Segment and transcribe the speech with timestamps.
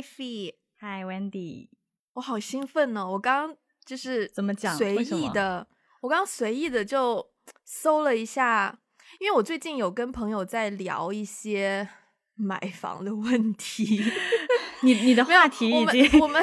[0.00, 1.68] Hi Fee，Hi Wendy，
[2.14, 3.06] 我好兴奋哦！
[3.06, 4.74] 我刚刚就是怎么讲？
[4.74, 5.66] 随意的，
[6.00, 7.30] 我刚刚随意的就
[7.66, 8.80] 搜了一下，
[9.18, 11.86] 因为我最近有跟朋友在聊一些
[12.34, 14.02] 买房的问题。
[14.82, 16.42] 你你的话题已经我们。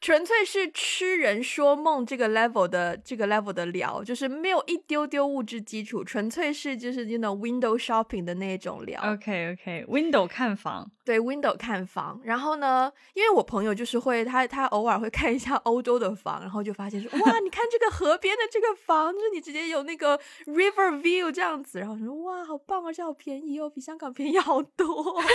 [0.00, 9.00] 纯粹是痴人说梦这个 level 的这个 level 的聊，就是没有一丢丢物质基础，纯粹是就是那种 window shopping 的那种聊。
[9.14, 12.20] OK OK，window 看房，对 window 看房。
[12.22, 25.20] 然后呢，因为我朋友就是会他他偶尔会看一下欧洲的房，然后就发现说哇，你看这个河边的这个房，就是你直接有那个 river view 这样子，然后说哇，好棒啊，这好便宜哦，比香港便宜好多。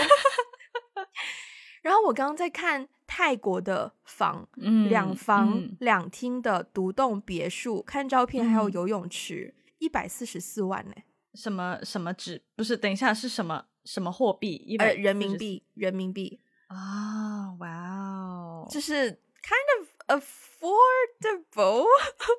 [1.82, 4.48] 然后我刚刚在看泰国的房，
[4.88, 10.94] 两房两厅的独栋别墅，看照片还有游泳池，一百四十四万呢。
[11.34, 12.42] 什么什么纸？
[12.56, 14.54] 不是，等一下是什么什么货币？
[14.54, 17.52] 一百人民币，人民币啊！
[17.58, 20.24] 哇哦，就是 kind of。
[20.62, 21.84] Affordable，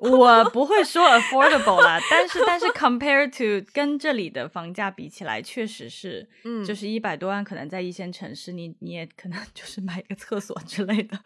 [0.00, 11.18] 我不会说 affordable 啦， 但是但是 compared to 跟这里的房价比起来，确实是，嗯，就是一百多万，可能在一线城市，你你也可能 就是买一个厕所之类的。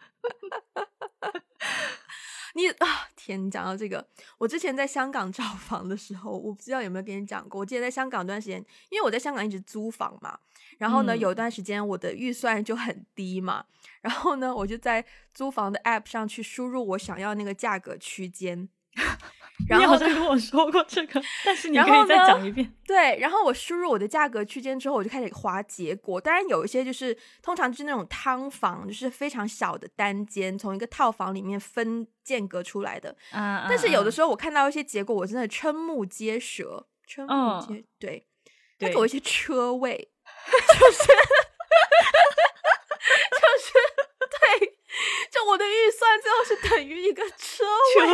[2.55, 3.45] 你啊，天！
[3.45, 4.05] 你讲到这个，
[4.39, 7.61] 我之前在香港找房的时候，我不知道有没有跟你讲过。
[7.61, 8.57] 我记得在香港一段时间，
[8.89, 10.37] 因为我在香港一直租房嘛，
[10.79, 13.63] 然后呢，有一段时间我的预算就很低嘛，
[14.01, 18.67] 然后呢，我就在租房的 app 上去输入我想要那个价格区间。
[19.69, 22.73] 你好像跟我说过这个，但是你可以再讲一遍。
[22.87, 26.19] 对，然后我输入我的价格区间之后，我就开始划结果。
[26.19, 33.15] 当然有一些就是通常就是那种汤房，就是非常小的单间，从一个套房里面分间隔出来的。
[33.33, 33.65] 嗯。
[33.67, 36.87] 但是有的时候我看到一些结果，我真的瞠目结舌。
[37.05, 38.25] 瞠目结对，
[38.79, 40.09] 他给我一些车位，
[40.49, 41.03] 就是，
[43.31, 43.73] 就是
[44.29, 44.67] 对，
[45.31, 47.63] 就我的预算最后是等于一个车
[47.99, 48.07] 位。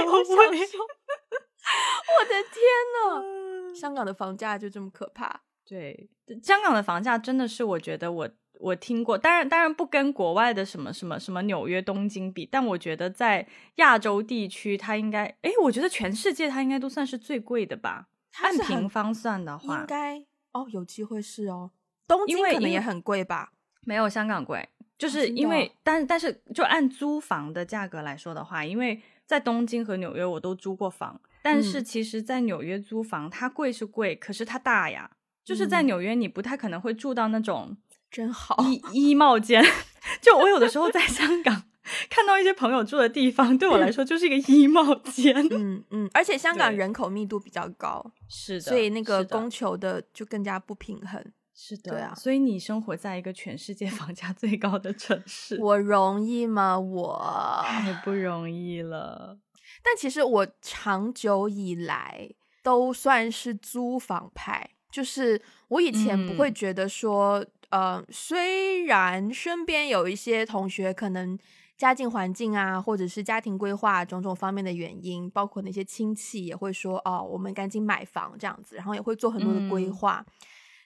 [2.18, 2.62] 我的天
[2.94, 3.76] 呐！
[3.76, 5.42] 香港的房价就这么可怕？
[5.66, 6.10] 对，
[6.44, 8.30] 香港的房价真的是，我觉得我
[8.60, 18.08] 我听过，当然当然不跟国外的什么什么什么纽约、东京比，但我觉得在亚洲地区，它应该，哎，我觉得全世界它应该都算是最贵的吧？
[18.42, 20.20] 按平方算的话，应该
[20.54, 21.72] 哦，有机会是哦，
[22.08, 23.52] 东京可能也很贵吧？
[23.82, 24.68] 没有香港贵，
[24.98, 31.20] 就是因为，但但是就按租房的价格来说的话，因为在东京和纽约我都租过房。
[31.44, 35.12] 但是其实，在纽约租房，它贵是贵，可是它大呀。
[35.44, 37.78] 就是在纽约，你不太可能会住到那种
[38.10, 39.64] 真好衣衣帽间。
[40.20, 41.66] 就我有的时候在香港
[42.10, 45.36] 看到一些朋友住的地方，对我来说就是一个衣帽间。
[45.52, 51.24] 嗯嗯，而且香港人口密度比较高，是的，所以那个供求的就更加不平衡。
[51.56, 52.14] 是的，对啊。
[52.16, 56.78] 所以你生活在一个全世界 房价最高的城市，我容易吗？
[56.78, 59.40] 我太不容易了。
[59.82, 62.30] 但其实我长久以来
[62.62, 71.38] 都算是租房派，就是我以前不会觉得说，呃，虽然身边有一些同学可能
[71.78, 80.26] 家境环境啊，或者是家庭规划种种方面的原因，包括那些亲戚也会说，哦，我们赶紧买房这样子，然后也会做很多的规划。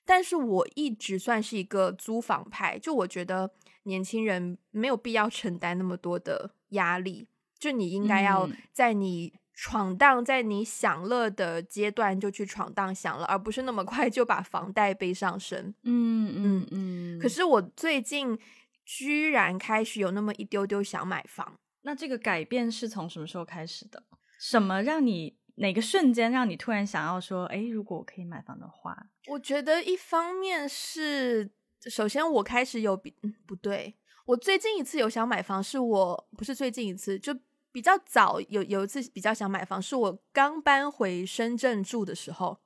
[0.09, 3.51] 但是我一直算是一个租房派，就我觉得
[3.83, 7.27] 年轻人没有必要承担那么多的压力。
[7.59, 15.75] 就你应该要在你闯荡，在你享乐的阶段就去闯荡享乐，而不是那么快就把房贷背上身。
[15.83, 17.19] 嗯嗯嗯。
[17.19, 18.35] 可是我最近
[18.83, 21.59] 居然开始有那么一丢丢想买房。
[21.83, 24.01] 那这个改变是从什么时候开始的？
[24.39, 28.97] 什么让你哪个瞬间让你突然想要说，哎，如果我可以买房的话？
[29.27, 31.49] 我觉得一方面是，
[31.81, 33.15] 首先我开始有比
[33.45, 37.37] 不对，我最近一次有想买房，是我不是最近一次就。
[37.71, 42.59] 比较早有有一次比较想买房，是我刚搬回深圳住的时候，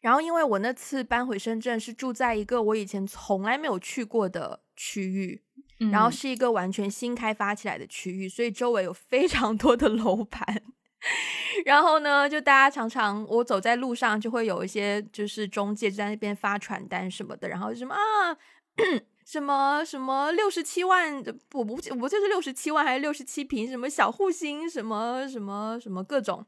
[0.00, 5.42] 然后因为我那次搬回深圳是住在一个我以前从来没有去过的区域，
[5.90, 10.62] 然后是一个完全新开发起来的区域，所以周围有非常多的楼盘，
[11.64, 18.36] 然后呢，就大家常常我走在路上就会有一些就是中介就在那边发传单什么的，然后什么啊。
[19.24, 21.16] 什么什么六十七万？
[21.52, 23.66] 我不我就是六十七万还是六十七平？
[23.66, 24.70] 什么小户型？
[24.70, 26.46] 什么什么什么各种？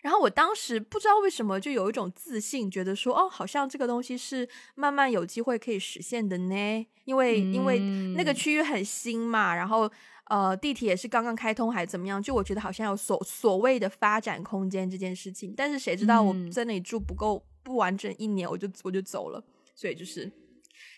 [0.00, 6.86] 然后我当时不知道为什么就有一种自信，觉得说哦，好像这个东西是慢慢有机会可以实现的呢。
[7.04, 7.80] 因为因为
[8.16, 9.90] 那个区域很新嘛，然后
[10.24, 12.22] 呃地铁也是刚刚开通还怎么样？
[12.22, 15.54] 就我觉得好像有所所谓的发展空间这件事情。
[15.56, 19.44] 但是谁知道我在那里住不够不完整一年，我就我就走了。
[19.74, 20.30] 所以就是。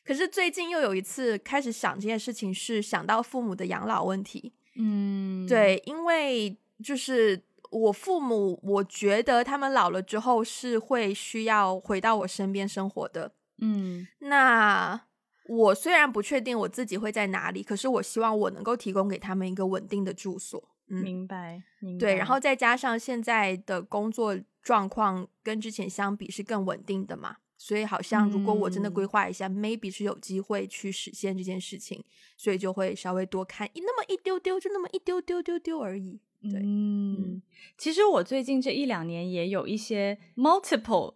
[0.05, 4.52] 可是最近又有一次开始想这件事情，是想到父母的养老问题。
[4.76, 13.32] 嗯，对，因为就是我父母，我觉得他们老了之后是会需要回到我身边生活的。
[13.58, 15.00] 嗯那
[15.49, 20.63] 我虽然不确定我自己会在哪里，可是我希望我能够提供给他们一个稳定的住所。
[20.89, 22.01] 嗯，明白，明白。
[22.01, 32.05] 对，然后再加上现在的工作状况跟之前相比是更稳定的嘛，所以好像如果我真的嗯规划一下、m a y b e 是有机会去实现这件事情，
[32.37, 36.21] 所以就会稍微多看一那么一丢丢，就那么一丢丢丢丢而已。
[36.43, 37.43] 对嗯，
[37.77, 41.15] 其实我最近这一两年也有一些 multiple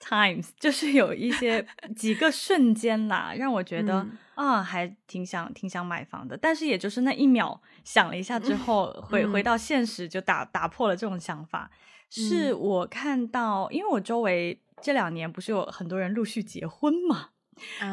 [0.00, 1.66] times， 就是有一些
[1.96, 6.36] 几个瞬间啦，让我觉得、嗯啊，还挺想挺想买房的。
[6.36, 11.70] 但是也就是那一秒想了一下之后，回回嗯到现实就打打破了这种想法。
[12.10, 17.30] 是我看到，因为我周围这两年不是有很多人陆续结婚嘛，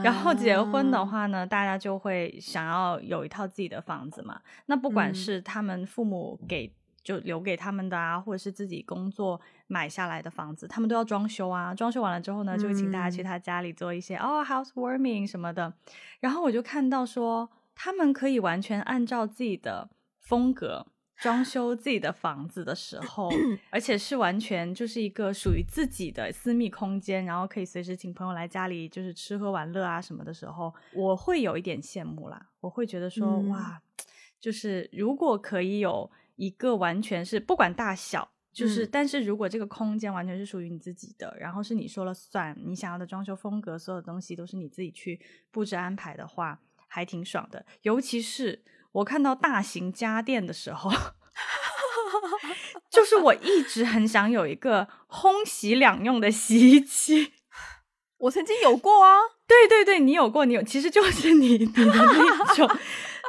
[0.04, 4.42] 然后结婚的啊，话呢，大家就会想要有一套自己的房子嘛。
[4.66, 6.70] 那不管嗯是他们父母给
[7.10, 11.74] 就留给他们的啊，或者是自己工作买下来的房子，他们都要装修啊。
[11.74, 15.74] 装修完了之后呢，就会请大家去嗯他家里做一些、哦 housewarming 什么的。
[16.20, 19.90] 然后我就看到说，他们可以完全按照自己的
[20.20, 20.86] 风格。
[21.22, 23.30] 装修自己的房子的时候，
[23.72, 32.48] 而且是完全就是一个属于自己的私密空间，然后可以随时请朋友来家里就是吃喝玩乐啊什么的时候，我会有一点羡慕啦。
[32.62, 33.82] 我会觉得说，嗯哇，
[34.40, 36.10] 就是如果可以有
[36.40, 45.20] 一个完全是不管大小，就是、嗯但是如果这个空间完全是属于你自己的，然后是你说了算，你想要的装修风格，所有东西都是你自己去
[45.52, 47.66] 布置安排的话，还挺爽的。
[47.82, 48.64] 尤其是
[48.94, 50.92] 我看到大型家电的时候。
[52.90, 57.34] 就是我一直很想有一个烘洗两用的洗衣机。
[58.18, 59.16] 我曾经有过啊，
[59.48, 62.68] 对对对，你有过，你有，其实就是你你的那种，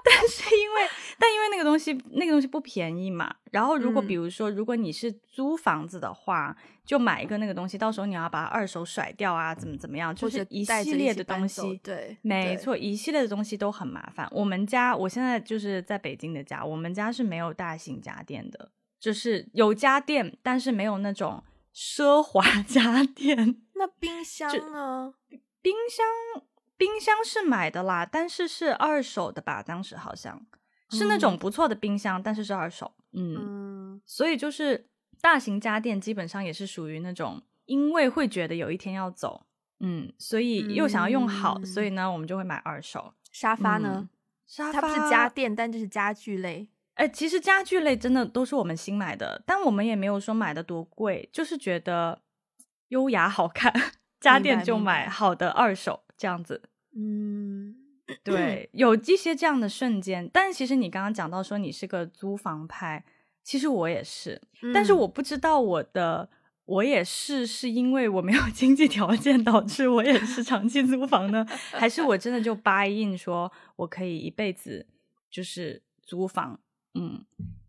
[0.05, 0.81] 但是因为
[1.19, 14.29] 但因为那个东西那个东西不便宜嘛，然后如果嗯比如说、如果你是租房子的话，就买一个那个东西，到时候你要把二手甩掉啊，怎么怎么样，就是一系列的东西，对，没错，一系列的东西都很麻烦。
[14.32, 21.44] 我们家我现在就是在北京的家，我们家是没有大型家电的，就是有家电，但是没有那种
[21.75, 23.62] 奢华 家电。
[23.75, 25.14] 那冰箱呢？
[25.62, 26.43] 冰箱
[26.81, 29.62] 冰箱是买的啦，但是是二手的吧？
[29.62, 30.41] 当时好像
[30.88, 32.94] 是那种嗯不错的冰箱，但是是二手。
[33.12, 34.88] 嗯，嗯所以就是
[35.21, 39.44] 大型家电基本上也是属于那种，因为会觉得有一天要走，
[39.81, 43.12] 嗯，所以又想要用好，嗯所以呢，我们就会买二手。
[43.31, 44.09] 沙发呢嗯？
[44.47, 46.67] 沙它不是家电，但就是家具类。
[46.94, 52.23] 哎、其实家具类真的都是我们新买的，但我们也没有说买的多贵，就是觉得
[52.88, 53.71] 优雅好看，
[54.19, 56.69] 家电就买好的二手这样子。
[56.96, 57.75] 嗯，
[58.25, 63.04] 对，有一些这样的瞬间，但其实你刚刚讲到说你是个租房派，
[63.42, 64.40] 其实我也是，
[64.75, 64.98] 但是嗯。
[64.98, 66.28] 我不知道我的
[66.64, 74.87] 我也是是因为我没有 经济条件导致我也是长期租房呢，还是我真的就 buy in 说我可以一辈子
[75.31, 76.58] 就是租房？
[76.94, 77.25] 嗯，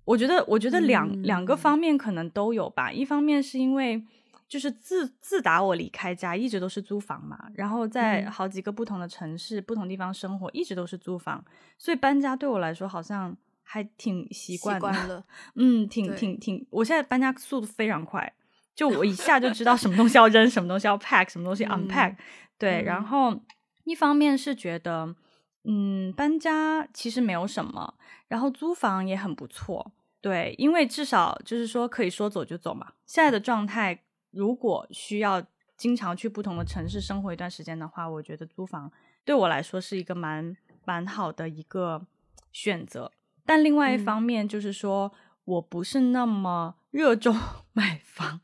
[0.06, 1.58] 我觉得我觉得两、两个嗯。
[1.58, 4.04] 方面可能都有吧，一方面是因为。
[4.52, 11.42] 就是自自打我离开家，一直都是租房嘛，然后在嗯好几个不同的城市、不同地方生活，一直都是租房，
[11.78, 14.78] 所以搬家对我来说好像还挺习惯
[15.08, 15.24] 的。
[15.56, 18.34] 嗯，挺挺挺，我现在搬家速度非常快，
[18.76, 22.18] 就我一下就知道什么东西要扔，什么东西要 pack，什么东西 unpack、嗯
[22.58, 23.42] 对，然嗯后
[23.86, 25.16] 一方面是觉得，
[25.64, 27.94] 嗯，搬家其实没有什么，
[28.28, 29.94] 然后租房也很不错。
[30.20, 32.92] 对，因为至少就是说可以说走就走嘛。
[33.06, 35.46] 现在的状态，如果需要
[35.78, 38.92] 经常去不同的城市生活一段时间的话，我觉得租房
[39.24, 42.06] 对我来说是一个蛮蛮好的一个
[42.52, 43.12] 选择。
[43.46, 44.06] 但另外一嗯。
[44.06, 45.12] 方面就是说，
[45.46, 47.36] 我不是那么 热衷
[47.74, 48.42] 买房，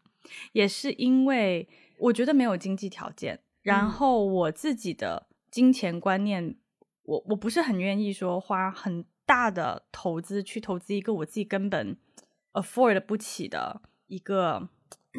[0.53, 1.67] 也是因为
[1.99, 3.89] 我觉得没有经济条件，然嗯。
[3.89, 6.57] 后我自己的金钱观念，
[7.03, 11.97] 我我不是很愿意说花很大的投资去投资一个我自己根本
[12.53, 14.69] afford 不起的一个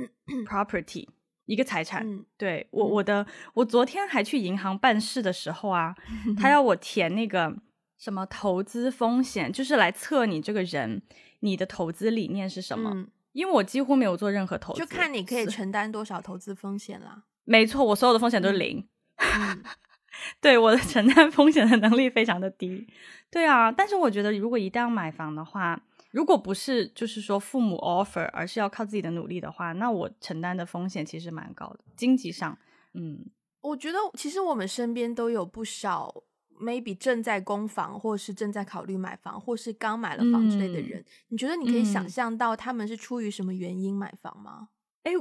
[0.47, 1.07] property
[1.47, 2.09] 一个财产。
[2.09, 5.95] 嗯对我，嗯我的我昨天还去银行办事的时候啊，
[6.39, 7.55] 他要我填那个
[7.99, 11.03] 什么投资风险，就是来测你这个人，
[11.41, 12.91] 你的投资理念是什么。
[12.95, 17.25] 嗯，因为我几乎没有做任何投资，就看你可以承担多少投资风险啦。
[17.45, 18.89] 没错，我所有的风险都是嗯零。
[19.17, 19.63] 嗯
[20.41, 22.87] 对我的承担风险的能力非常的低。
[23.31, 32.59] 对啊，但是我觉得如果一旦要买房的话，如果不是就是说父母 offer，而是要靠自己的努力的话，那我承担的风险其实蛮高的，经济上，
[32.95, 33.27] 嗯，
[33.61, 36.23] 我觉得其实我们身边都有不少
[36.61, 41.05] maybe 正在供房，或是正在考虑买房，或是刚买了房之类的人。
[41.29, 44.71] 你觉得你可以想象到他们是出于什么原因买房吗？
[45.03, 45.13] 哎，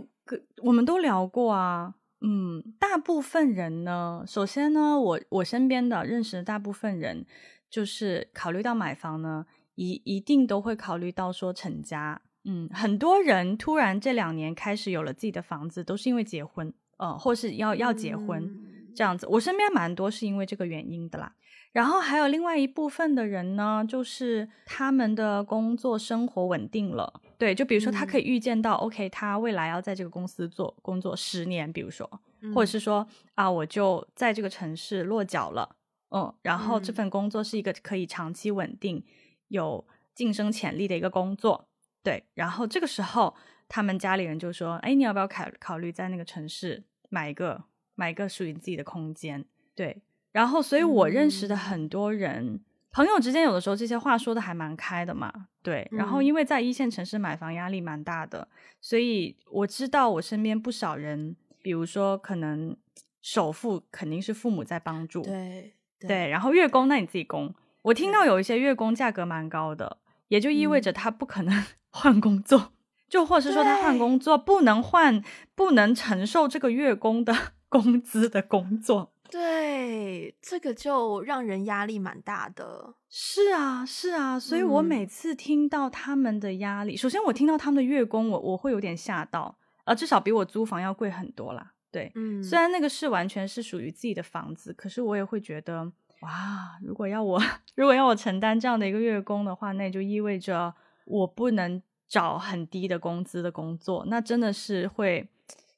[0.64, 1.96] 我们都聊过啊。
[2.22, 7.24] 嗯，大部分人呢，首先呢，我我身边的认识的大部分人，
[7.70, 9.46] 就是考虑到买房呢，
[9.78, 12.22] 一一定都会考虑到说成家。
[12.44, 18.50] 嗯，很多人突然这两年开始有了自己的房子，都是因为结婚，呃，或是要要结婚
[18.96, 19.26] 这样子。
[19.28, 21.34] 我身边蛮多是因为这个原因的啦。
[21.74, 27.22] 然后还有另外一部分的人呢，就是他们的工作生活稳定了。
[27.38, 32.10] 对，就比如说他可以预见到，OK，他未来要在这个公司做工作十年，比如说，
[32.56, 33.06] 或者是说
[33.36, 35.76] 啊，我就在这个城市落脚了，
[36.10, 39.04] 嗯，然后这份工作是一个可以长期稳定、
[39.48, 41.68] 有晋升潜力的一个工作，
[42.04, 42.24] 对。
[42.34, 43.36] 然后这个时候，
[43.68, 47.64] 他们家里人就说，哎，你要不要考考虑在那个城市买一个
[47.96, 49.46] 买一个属于自己的空间？
[49.76, 50.02] 对。
[50.32, 52.62] 然后，所以我认识的很多人。
[52.90, 55.88] 朋友之间有的时候这些话说的还蛮开的嘛，对。
[55.92, 58.48] 然后因为在一线城市买房压力蛮大的，
[58.82, 62.76] 所以我知道我身边不少人，比如说可能
[63.22, 66.30] 首付肯定是父母在帮助，对对。
[66.30, 67.54] 然后月供那你自己供。
[67.84, 72.74] 我听到有一些月供价格蛮高的，也就意味着他不可能 换工作，
[73.08, 75.24] 就或者是说他换工作不能换，
[75.56, 77.34] 不能承受这个月供的
[77.70, 79.14] 工资的工作。
[79.30, 82.94] 对，这个就让人压力蛮大的。
[83.10, 91.74] 是啊，是啊，所以我每次听到他们的压力，首先我听到他们的月供，我我会有点吓到，呃，至少比我租房要贵很多啦。
[91.92, 95.92] 对，嗯，虽然那个是完全是属于自己的房子，可是我也会觉得，
[96.22, 97.42] 哇，如果要我，
[97.76, 100.74] 如果要我承担这样的一个月工的话，那就意味着
[101.06, 105.30] 我不能找很低的工资的工作，那真的是会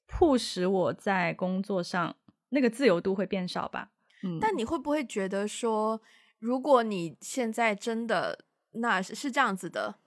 [0.08, 2.16] 迫使我在工作上。
[2.52, 3.92] 那个自由度会变少吧？
[4.24, 6.02] 嗯，但你会不会觉得说，
[6.40, 10.00] 如果你现在真的那是是这样子的，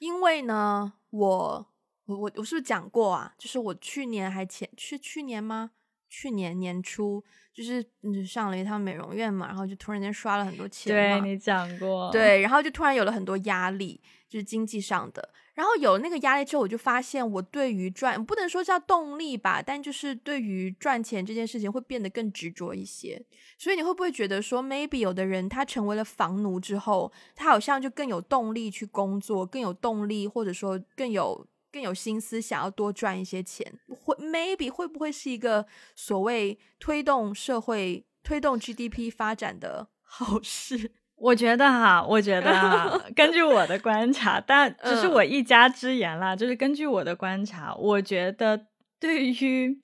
[0.00, 1.66] 因为呢，我
[2.06, 3.34] 我我我是不是讲过啊？
[3.38, 5.70] 就是我去年还前去去年吗？
[6.08, 7.22] 去年年初
[7.52, 10.92] 就是嗯上了一趟美容院嘛，然后就突然间刷了很多钱。
[10.92, 15.30] 对你讲过，对，然后就突然有了很多压力，就是经济上的。
[15.54, 23.24] 然后有那个压力之后，我就发现我对于赚不能说叫动力吧，但就是对于赚钱这件事情会变得更执着一些。
[23.56, 31.46] 所以你会不会觉得说，maybe 有的人他成为了房奴之后，他好像就更有动力去工作，更有动力，或者说更有
[31.76, 33.70] 更有心思想要多赚一些钱？
[33.86, 40.92] 会 maybe 会不会是一个所谓推动社会、推动 GDP 发展的好事？
[41.16, 46.34] 我觉得哈，我觉得哈，根据我的观察，但只是我一家之言啦。
[46.34, 48.66] 就是根据我的观察，我觉得
[48.98, 49.78] 对于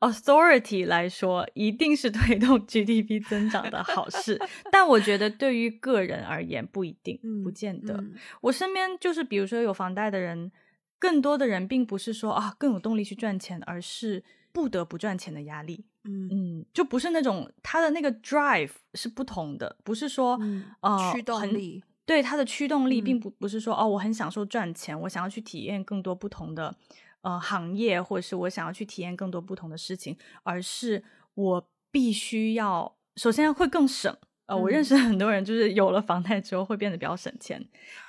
[0.00, 4.40] authority 来说，一定是推动 GDP 增长的好事。
[4.72, 8.02] 但我觉得对于个人而言，不一定，不见得。
[8.40, 10.50] 我身边就是比如说有房贷的人，
[10.98, 15.84] 更多的人并不是说啊更有动力去赚钱，而是不得不赚钱的压力。
[16.04, 20.38] 嗯嗯，就不是那种他的那个 drive 是不同的，不是说
[20.80, 26.74] 呃驱动力，对他的驱动力并不不是说哦，我很享受赚钱，我想要去体验更多不同的
[27.20, 34.16] 呃行业，或者是我想要去体验更多不同的事情，而是我必须要首先会更省。
[34.48, 37.62] 呃，我认识很多人就是有了房贷之后会变得比较省钱，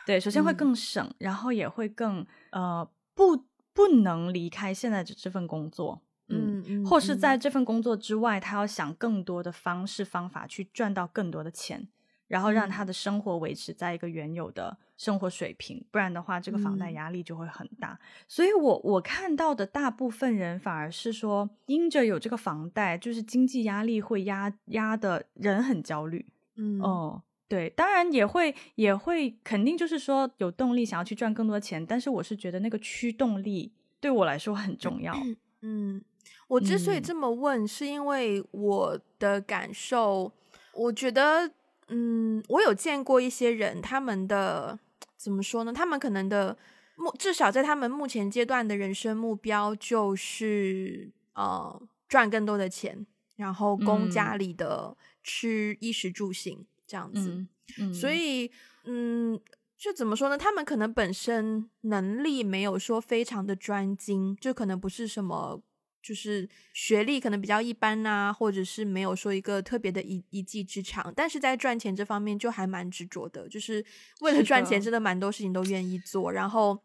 [0.06, 6.02] 对，首先会更省，然后也会更呃不不能离开现在的这份工作。
[6.32, 11.88] 嗯，或是在这份工作之外，他要想更多的方式方法去赚到更多的钱，
[12.30, 18.00] 然后让他的生活维持在一个原有的生活水平，不然的话，这个房贷压力就会很大。
[18.26, 26.26] 所以，我我看到的大部分人反而是说，因着有这个房贷，就是经济压力会压压的人很焦虑。
[26.56, 35.14] 嗯，哦，对，当然也会也会肯定就是说有动力想要去赚更多钱，但是我是觉得那个驱动力对我来说很重要。
[35.62, 36.02] 嗯。
[36.48, 40.32] 我之所以这么问，是因为我的感受，
[40.74, 41.50] 我觉得，
[41.90, 44.80] 嗯，我有见过一些人，他们的
[45.18, 45.74] 怎么说呢？
[45.74, 46.58] 他们可能的
[46.96, 53.06] 目，至少在他们目前阶段的人生目标，就是呃赚更多的钱，
[53.36, 57.46] 然后供家里的吃衣食住行这样子。
[57.94, 58.52] 所以，
[58.86, 59.40] 嗯，
[59.78, 60.38] 就怎么说呢？
[60.38, 65.62] 他们可能本身能力没有说非常的专精，就可能不是什么。
[66.02, 73.84] 就是学历可能比较一般呐，或者是没有说一个特别的一一技之长，但是在赚钱这方面就还蛮执着的，就是
[74.22, 76.32] 为了赚钱，真的蛮多事情都愿意做。
[76.32, 76.82] 然后，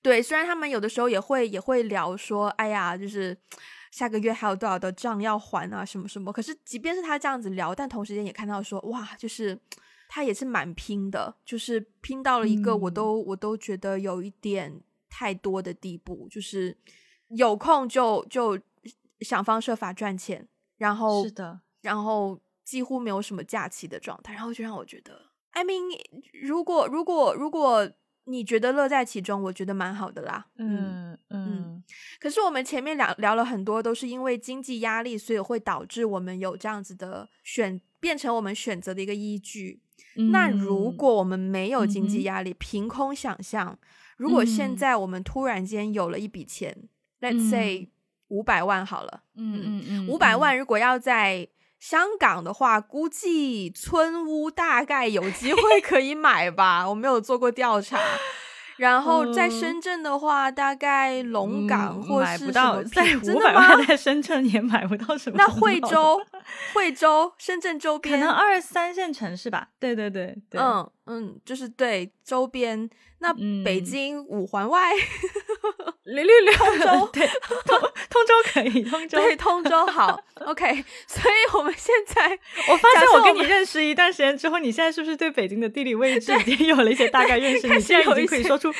[0.00, 3.36] 对，虽然他们有的时候也会也会聊说，哎呀，就是
[3.90, 6.32] 下个月还有多少的账要还啊，什么什么。
[6.32, 9.58] 可是即便是他这样子聊，但同时间也看到说，哇，就是
[10.08, 16.76] 他也是蛮拼的，就是拼到了一个我嗯都、我都觉得有一点太多的地步，就是
[17.36, 18.58] 有空就就
[19.20, 20.48] 想方设法赚钱，
[20.78, 25.98] 然后是的，然后几乎没有什么假期的状态，然后就让我觉得，I mean，
[26.42, 27.90] 如果如果如果
[28.24, 30.46] 你觉得乐在其中，我觉得蛮好的啦。
[30.56, 31.82] 嗯嗯
[32.20, 39.82] 可是我们前面聊聊了很多，都是因为经济压力，所以会导致我们有这样子的选，变成我们选择的一个依据。
[40.30, 43.76] 那如嗯果我们没有经济压力，凭空想象，
[44.16, 46.88] 如果现嗯在我们突然间有了一笔钱、
[47.22, 47.88] l e t s say
[48.28, 51.48] 五百万好了，嗯嗯嗯，五百嗯万如果要在
[51.78, 57.98] 香港的话，估计村屋大概有机会可以买吧，我没有做过调查。
[58.78, 63.86] 然后在嗯深圳的话，大概龙岗嗯或是什买不到，么在五百万？
[63.86, 65.46] 在深圳也买不到什么那。
[65.46, 66.20] 惠州、
[66.74, 69.68] 惠州、深圳周边可，能二三线城市吧。
[69.78, 72.88] 对对对对，嗯嗯，就是对周边。
[73.18, 74.90] 那北嗯京五环外，
[76.04, 77.78] 六六六，通州 对，通
[78.10, 79.18] 通州可以，通州。
[79.18, 80.84] 对通州好， OK。
[81.06, 82.36] 所以我们现在
[82.68, 87.68] 我发现我跟你认识一段时间之后，你现在是不是对北京的地理位置已经有了一些大概认识？
[87.68, 88.72] 你现在已经可以说出，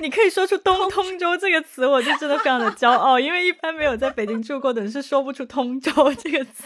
[0.00, 6.64] 你可以说出东通州这个词，我就真的非常的骄傲，因为一般没有在北京住过的人是说不出通州这个词。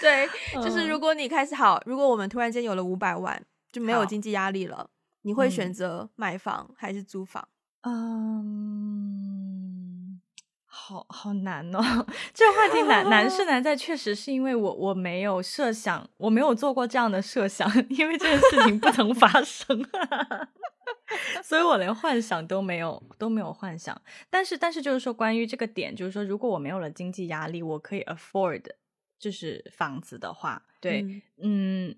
[0.00, 3.42] 对，就是嗯如果你开始好，如果我们突然间有了五百万，
[3.72, 4.88] 就没有经济压力了，
[5.22, 7.48] 你会选嗯择买房还是租房？
[7.82, 9.10] 嗯，
[10.66, 11.80] 好好难哦，
[12.34, 19.82] 这个话题难难是 难在，确实是因为我我没有设想，我没有做过这样的设想， 因为这件事情不曾发生，
[21.42, 24.00] 所以我连幻想都没有都没有幻想。
[24.28, 28.62] 但是但是就是说，关于这个点，就是说，如果我没有了经济压力，我可以 afford
[29.18, 31.94] 就是房子的话，对，嗯嗯，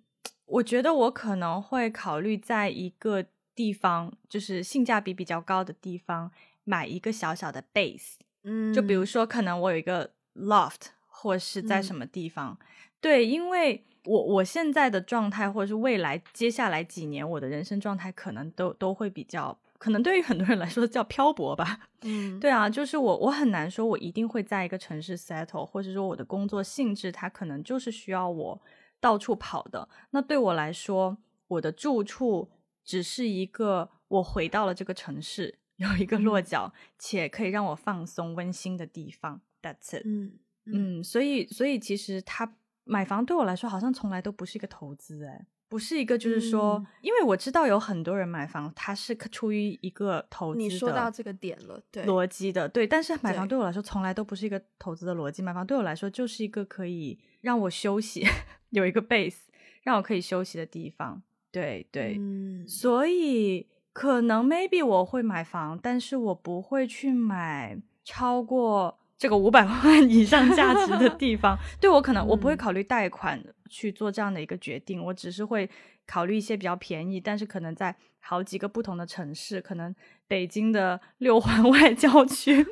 [0.47, 3.25] 我觉得我可能会考虑在一个
[3.55, 6.31] 地方，就是性价比比较高的地方，
[6.65, 8.15] 买一个小小的 base。
[8.45, 12.59] 嗯，就比如说，可能我有一个 loft，或是在什嗯么地方。
[13.01, 21.89] 对，因为我我现在的状态，或者是未来接下来几年我的人生状态，可能都都会比较，可能对于很多人来说叫漂泊吧。
[22.03, 28.61] 嗯，对啊，就是我我很难说，我一定会在一个城市 settle，或者说我的工作性质它可能就是需要我
[29.03, 29.89] 到处跑的。
[30.11, 32.49] 那对我来说，我的住处
[32.85, 39.41] 只是一个我回到了这个城市，有一个落嗯脚，且可以让我放松、温馨的地方。
[39.61, 40.07] That's it。
[40.07, 52.87] 嗯嗯，所以所以其实他买房对我来说好像从来都不是一个投资，哎，不是一个就是说，嗯因为我知道有很多人买房，他是出于一个投资的你说到这个点了，对，逻辑的，对。
[52.87, 58.23] 但是买房对对我来说从来都不是一个投资的逻辑，买房对我来说就是一个可以让我休息，
[58.69, 59.37] 有一个 base
[59.83, 61.23] 让我可以休息的地方。
[61.51, 71.57] 对对，嗯所以可能 maybe 我会买房，但是我不会去买超过这个五百 万以上价值的地方。
[71.81, 75.69] 对我可能我不会嗯考虑贷款去做这样的一个决定，我只是会
[76.07, 79.95] 考虑一些比较便宜，但是可能在好几个不同的城市，可能
[80.29, 82.65] 北京的 六环外 郊区，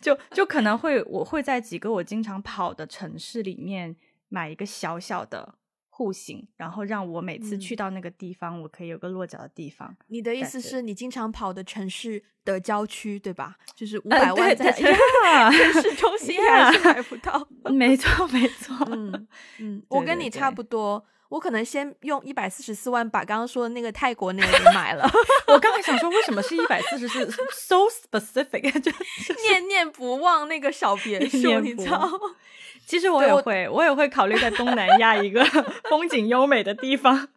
[0.00, 3.96] 就就可能会我会在几个我经常跑的城市里面
[4.28, 5.56] 买一个小小的。
[5.96, 9.96] 户型，然后让我每次嗯去到那个地方，我可以有个落脚的地方。
[10.08, 13.56] 你的意思是你经常跑的城市的郊区，对吧？
[13.74, 14.92] 就是五呃百万在对
[15.72, 17.48] 城市中心还是买不到。
[17.72, 18.76] 没错，没错。
[18.90, 19.26] 嗯
[19.58, 25.08] 嗯，我跟你差对不多，我可能先用一百四十四万把刚刚说的那个泰国那个给买了，
[25.48, 27.26] 我刚才想说，为什么是一百四十四？
[27.52, 28.92] So specific， 就
[29.48, 32.10] 念念不忘那个小别墅，你知道忘？
[32.86, 35.44] 其实我也会，我也会考虑在东南亚一个
[35.88, 37.28] 风景优美的地方。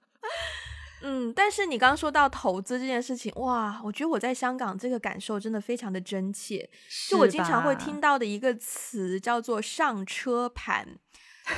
[1.01, 6.69] 嗯，但是你刚刚说到投资这件事情，哇，我觉得我在香港这个感受真的非常的真切。
[7.09, 10.99] 就我经常会听到的一个词叫做上车盘。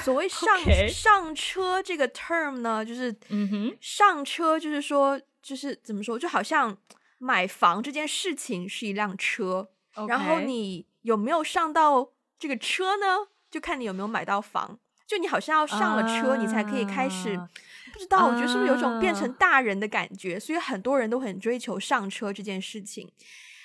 [0.04, 6.78] 所谓 上上车这个 term 呢，就是嗯哼，上车就是说，就是怎么说，就好像
[7.18, 9.70] 买房这件事情是一辆车，
[10.08, 13.28] 然后你有没有上到这个车呢？
[13.50, 14.80] 就看你有没有买到房。
[15.06, 17.36] 就你好像要上了车，你才可以开始。
[17.36, 17.50] 啊
[17.92, 20.40] 不知道，我觉得是不是有种变成啊大人的感觉？
[20.40, 23.12] 所以很多人都很追求上车这件事情，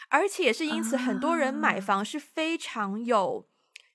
[0.08, 3.46] 而且也是因此，很多人买啊房是非常有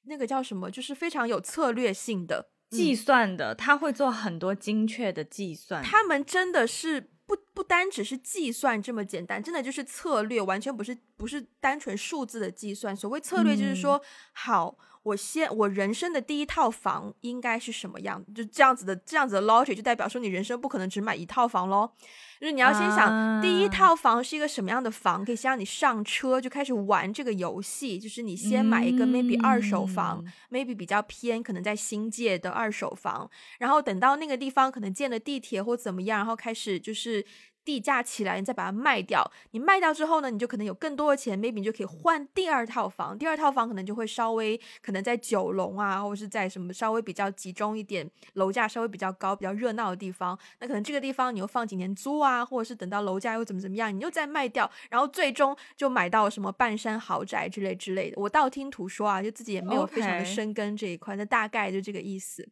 [0.04, 2.50] 那个叫什么，就是非常有策略性的。
[2.70, 5.84] 计算的，他会做很多精确的计算。
[5.84, 12.96] 他们真的是不不单只是计算这么简单，真的就是策略，完全不是不是单纯数字的计算。
[12.96, 21.92] 所谓策略，就是说，好，我先我人生的第一套房应该是什么样，就这样子的这样子的 logic，就代表说你人生不可能只买一套房喽。
[22.40, 28.00] 就是你要先想第一套房是一个什么样的房，可以先让你上车就开始玩这个游戏。
[28.00, 37.26] 就是你先买一个 maybe 二手房，maybe 比较偏可能在新界的二手房，然后等到那个地方可能建了地铁或怎么样，然后开始就是。
[37.64, 39.30] 地价起来，你再把它卖掉。
[39.52, 43.18] 你卖掉之后呢，你就可能有更多的钱，maybe 你就可以换第二套房。
[43.18, 50.38] 第二套房可能就会稍微可能在九龙啊，或者是在什么稍微比较集中一点，楼价稍微比较高、比较热闹的地方。
[50.60, 58.20] 那可能这个地方你又放几年租啊，或者是等到楼价又怎么怎么样，你又再卖掉，然后最终就买到什么半山豪宅之类之类的。
[58.20, 62.48] 我道听途说啊，就自己也没有非常的深耕这一块，那大概就这个意思。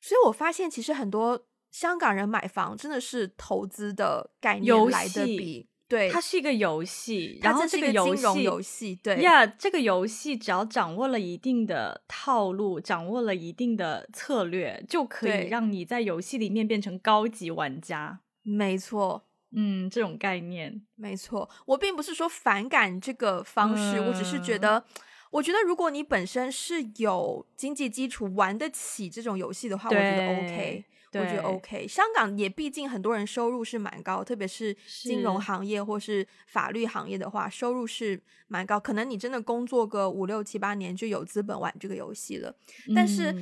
[0.00, 1.46] 所以我发现其实很多。
[1.76, 18.20] 香港人买房真的是投资的概念来的比对，它是一个游戏，然后这个金融游戏，对呀，这个游戏只要掌握了一定的套路，掌握了一定的策略，就可以让你在游戏里面变成高级玩家。
[18.42, 21.50] 没错，嗯，这种概念没错。
[21.66, 24.82] 我并不是说反感这个方式，我只是觉得，
[25.30, 30.84] 我觉得如果你本身是有经济基础，玩得起这种游戏的话，我觉得 OK。
[31.12, 38.78] 我觉得 OK，香港也毕竟很多人收入是蛮高，特别是金融行业或是法律行业的话，收入是蛮高。
[38.78, 42.54] 可能你真的工作个五六七八年就有资本玩这个游戏了。
[42.94, 43.32] 但是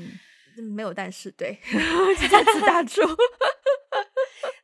[0.76, 1.58] 没有，但是对，
[2.30, 3.02] 再次打住。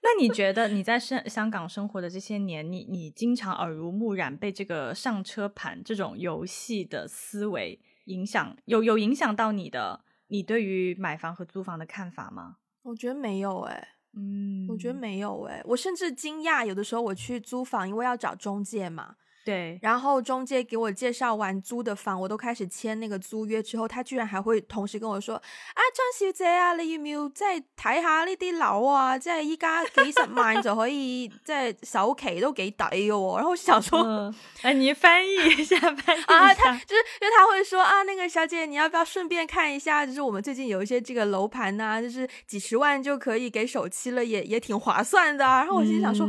[0.02, 12.56] 那你觉得你在香香港生活的这些年，你你经常耳濡目染被这个上车盘这种游戏的思维影响，有有影响到你的你对于买房和租房的看法吗？
[12.82, 19.16] 我觉得没有哎，嗯，我觉得没有哎，我甚至惊讶，有的时候我去租房，因为要找中介嘛。
[19.42, 29.18] 对，然后中介给我介绍完租的房，我都开始签那个租约之后，他居然还会同时跟我说：“啊，张小姐啊，你要唔要再睇下呢啲楼啊？
[29.18, 34.30] 即係依家幾十萬就可以，即係首期都幾抵嘅。”然后想说
[34.62, 40.04] ：“哎，你翻译一下，翻译啊，他就是，就他会说啊，那个小姐，你要不要顺便看一下？
[40.04, 45.44] 就是我们最近有一些这个楼盘呐，就是几十万就可以给首期了，也也挺划算的。
[45.44, 46.28] 然后我心想说，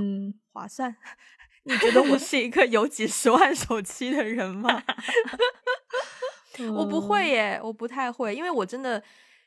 [0.54, 0.96] 划算。”
[1.64, 4.84] 你觉得我是一个有几十万手期的人吗？
[6.76, 9.04] 我不会耶，我不太会，因为我真的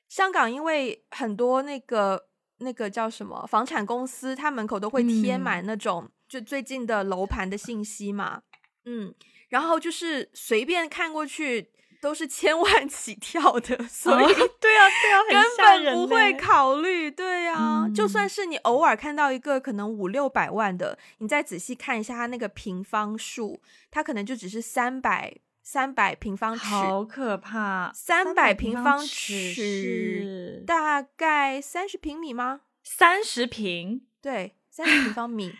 [0.08, 8.42] 香港，因为很多那个那个叫什么房产公司，它门口都会贴满那种就最近的楼盘的信息嘛，
[8.84, 9.14] 嗯，
[9.48, 11.70] 然后就是随便看过去。
[12.04, 14.26] 都是千万起跳的， 所以
[14.60, 17.10] 对啊，对啊，根本不会考虑。
[17.10, 27.90] 对啊，就算是你偶尔看到一个可能五六百万的，你再仔细看一下它那个平方数，它可能就只是三百三百平方尺，好可怕！
[27.94, 32.60] 三百平方尺大概三十平米吗？
[32.82, 35.54] 三十平，对，三十平方米。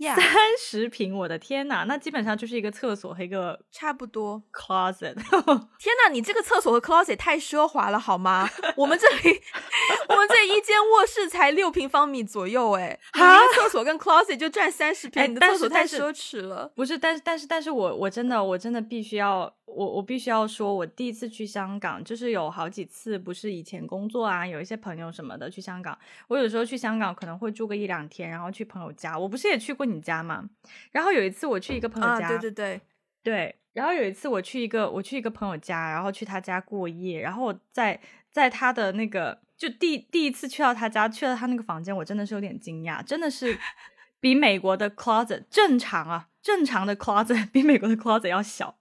[0.00, 0.24] 三
[0.58, 5.14] 十平，我的天呐，那基本上就是一个厕所和一个差不多 closet。
[5.78, 8.48] 天呐，你这个厕所和 closet 太奢华了好吗？
[8.76, 9.40] 我们这里，
[10.08, 16.72] 我们这一间卧室才六平方米左右，哎，你的厕所跟 closet 就占三十平，你的厕所太奢侈了。
[16.74, 19.52] 不是，但是但是但是我我真的我真的必须要。
[19.72, 25.96] 我我必须要说，我第一次去香港，就是有好几次，不是以前工作啊，有一些朋友什么的去香港。
[26.26, 29.16] 我有时候去香港可能会住个一两天，然后去朋友家。
[29.16, 30.48] 我不是也去过你家嘛？
[30.92, 32.80] 然后有一次我去一个朋友家，对对对
[33.22, 33.56] 对。
[33.72, 37.98] 然后有一次我去一个我去一个朋友家，然后去他家过夜，然后在
[38.32, 43.56] 在他的那个就第第一次去到他家，去了他那个房间，我真的是有点惊讶，真的是
[44.18, 48.76] 比美国的 closet 正常啊，正常的 closet 比美国的 closet 要小。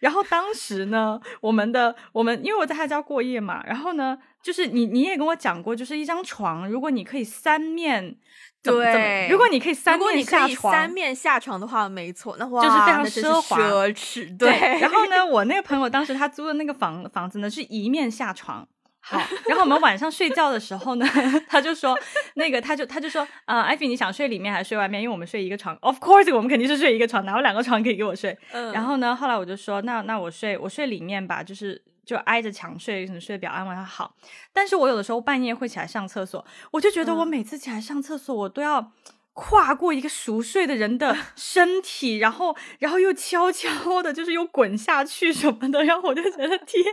[0.00, 8.16] 然后当时呢，我们的我们因为我在他家过夜嘛，然后呢，就是你你也跟我讲过，就是一张床，如果你可以三面
[8.62, 14.36] 对，如果你可以三面下床，三面下床的话，没错，那哇，就是非常奢华奢侈。
[14.36, 18.68] 对，然后呢，我那个朋友当时他租的那个房房子呢，是一面下床。
[19.02, 21.06] 好，然后我们晚上睡觉的时候呢，
[21.48, 21.98] 他就说，
[22.34, 25.02] 那个他就他就说，啊，艾菲，你想睡里面还是睡外面？
[25.02, 28.36] 因为我们睡一个床，Of course，我们肯定是睡一个床，哪有两个床可以给我睡？
[28.52, 33.74] 嗯，然后呢，后来我就说，那那我睡我睡里面吧，就是就挨着墙睡，可能睡得比较安稳。
[33.74, 34.14] 他好，
[34.52, 38.92] 但是我有的时候半夜会起来上厕所，我就觉得我每次起来上厕所，我都要。
[39.32, 46.84] 跨过一个熟睡的人的 身体，然后，然后又悄悄的，就是又滚下去什么的，然后我就觉得天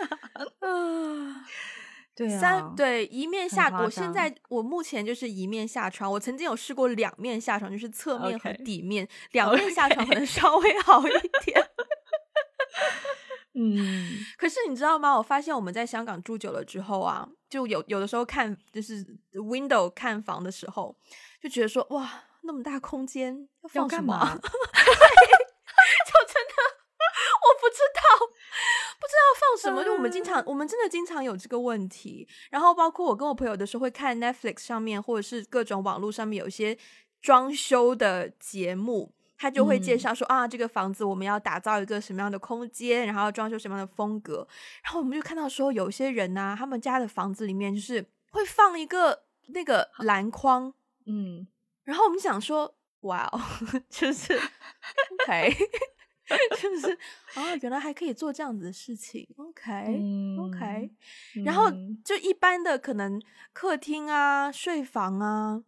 [0.00, 1.46] 哪，啊，
[2.14, 11.12] 对啊，三对一面下，我现在我目前就是一面下床，我曾经有试过两面下床，就是侧面和底面两面下床可能稍微好一
[11.44, 11.70] 点。
[13.56, 15.16] 嗯， 可是你知道吗？
[15.16, 20.96] 我发现我们在香港住久了之后啊，就有有的时候看就是 window 看房的时候，
[21.44, 24.24] 就觉得说哇，那么大空间要放什么啊？
[24.24, 24.32] 嘛？
[24.40, 24.48] 就真
[26.46, 26.54] 的
[27.44, 28.00] 我不知道，
[28.98, 29.84] 不知道放什么。
[29.84, 32.26] 就我们经常，我们真的经常有这个问题。
[32.50, 36.78] 然后包括我跟我朋友的时候，会看 Netflix 上面或者是各种网络上面有一些
[37.20, 39.12] 装修的节目。
[39.36, 44.48] 他就会介嗯绍说、啊，这个房子我们要打造一个什么样的空间，然后要装修什么样的风格。
[44.82, 50.72] 然后我们就看到说，有一些人呢、他们家的房子里面就是会放一个那个篮筐，
[51.06, 51.46] 嗯，
[51.84, 53.40] 然后我们想说，哇哦，
[53.90, 54.32] 就是
[55.24, 55.52] OK，
[56.60, 56.92] 就是
[57.36, 60.00] 哦，原来还可以做这样子的事情，OK、
[60.38, 60.90] OK，
[61.44, 63.20] 然后嗯就一般的可能
[63.52, 65.62] 客厅啊、睡房啊，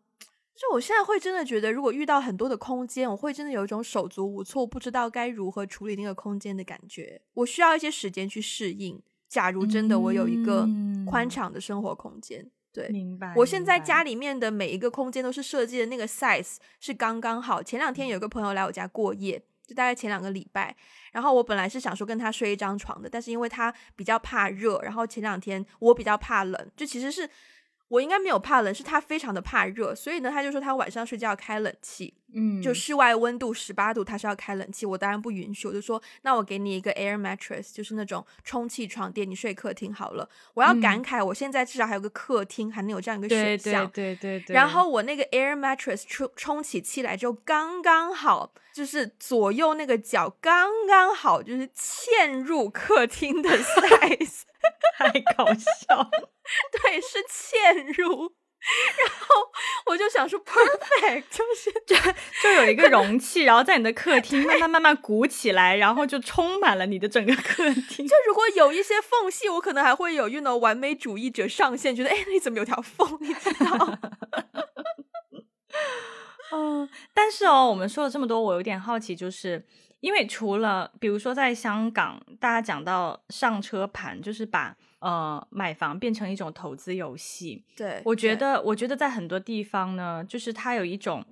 [0.55, 7.20] 就我现在会真的觉得，如果遇到很多的空间，我会真的有一种手足无措，不知道该如何处理那个空间的感觉。
[7.35, 9.03] 我需要一些时间去适应。
[9.29, 10.61] 假如真的我有一个
[11.05, 13.33] 宽嗯敞的生活空间，对，明白。
[13.35, 17.62] 我现在家里面的每一个空间都是设计的那个 size 是刚刚好。
[17.62, 20.77] 前两天有个朋友来我家过夜，就大概前两个礼拜，
[21.12, 27.29] 然后我本来是想说跟他睡一张床的，但是因为他比较怕热，然后前两天我比较怕冷，就其实是
[27.89, 40.29] 我应该没有怕冷，是他非常的怕热，所以呢，他就说他晚上睡觉要开冷气，嗯，就室外温度十八度，他是要开冷气，我当然不允许，我就说那我给你一个 air mattress，就是那种充气床垫，你睡客厅好了。
[40.55, 43.89] 我要感慨，我现在至少还有个客厅，还能有这样一个选项。
[43.91, 44.55] 对对对对。
[44.55, 54.41] 然后我那个 air mattress 充充起气来之后刚刚好，就是左右那个角刚刚好，就是嵌入客厅的 size，
[54.99, 56.11] 太搞笑，
[56.73, 58.35] 对，是嵌入。
[58.99, 59.27] 然后
[59.87, 61.95] 我就想说 perfect，就是 就
[62.42, 68.14] 就有一个容器，然后在你的客厅慢慢慢慢鼓起来，然后就充满了你的整个客厅就。
[68.27, 73.16] 如果有一些缝隙，我可能还会有 you know 完美主义者上线，觉得哎，那里怎么有条缝？
[73.21, 73.99] 你知道？
[76.53, 79.64] 嗯，但是哦，我们说了这么多，我有点好奇，就是
[80.01, 91.25] 因为除了比如说在香港，大家讲到上车盘，就是把呃买房变成一种投资游戏，对，我觉得，我觉得在很多地方呢，就是它有一种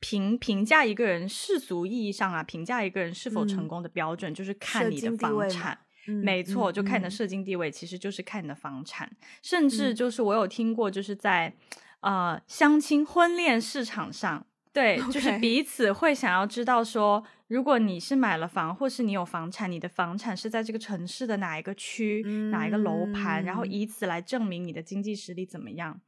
[0.00, 5.72] 评评价一个人世俗意义上啊，评价一个人是否成嗯功的标准，就是看你的房产。
[5.74, 9.08] 嗯没错，嗯就看你的嗯社经地位，其实就是看你的房产。
[9.40, 11.54] 甚至嗯就是我有听过，就是在
[12.00, 26.00] 呃相亲婚恋市场上，对就是彼此会想要知道说，如果你是买了房，或是你有房产，你的房产是在这个城市的哪一个区、哪一个楼盘，然后嗯以此来证明你的经济实力怎么样。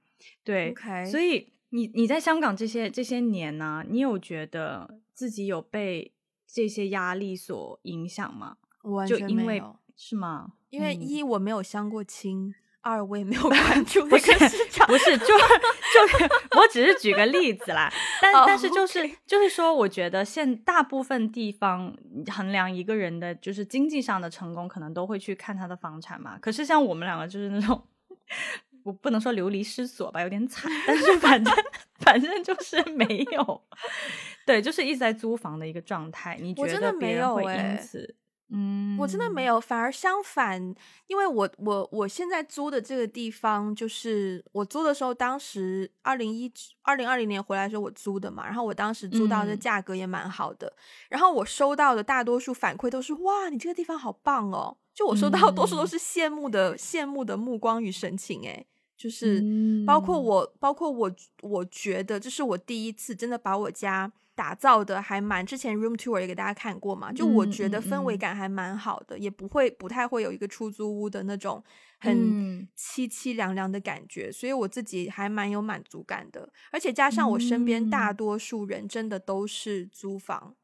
[0.42, 0.74] 对
[1.11, 6.14] 所以你你在香港这些这些年呢、你有觉得自己有被
[6.46, 8.57] 这些压力所影响吗？
[8.85, 10.53] 完就因为全没有是吗？
[10.70, 16.25] 因为嗯一我没有相过亲，二我也没有关 注不那个是市场， 不是，就就是，
[16.57, 17.90] 我只是举个例子啦。
[18.20, 21.97] 但、哦但是就是就是说，我觉得现大部分地方
[22.31, 26.38] 衡量一个人的就是经济上的成功，可能都会去看他的房产嘛。
[26.38, 27.83] 可是像我们两个就是那种，
[28.85, 31.55] 我不能说流离失所吧，有点惨，但是反正
[32.01, 33.62] 反正就是没有，
[34.44, 36.38] 对，就是一直在租房的一个状态。
[36.38, 38.14] 你觉得别人会欸因此？
[38.50, 40.74] 嗯，我真的没有，反而相反，
[41.07, 46.52] 因为我我我现在租的这个地方，就是我租的时候，当时二零一
[46.83, 49.59] 二零二零年回来的时候我租的嘛，然后我当时租到的嗯。
[49.59, 50.72] 价格也蛮好的，
[51.09, 55.88] 然后我收到的大多数反馈都是哇，你这个地方好棒哦，就我收到多数都嗯。
[55.88, 59.40] 是羡慕的羡慕的目光与神情，诶，就是
[59.87, 60.22] 包括嗯。
[60.22, 61.11] 我，包括我，
[61.42, 71.62] 我觉得这是我第一次真的把我家打造的还蛮，之前 room tour 也给大家看过嘛，就我嗯觉得氛围感还蛮好的，也不会不太会有一个出租屋的那种
[72.01, 72.68] 很嗯。
[72.77, 78.14] 凄凄凉凉的感觉，所以我自己还蛮有满足感的，而且加上我身边大嗯。
[78.14, 80.57] 多数人真的都是租房，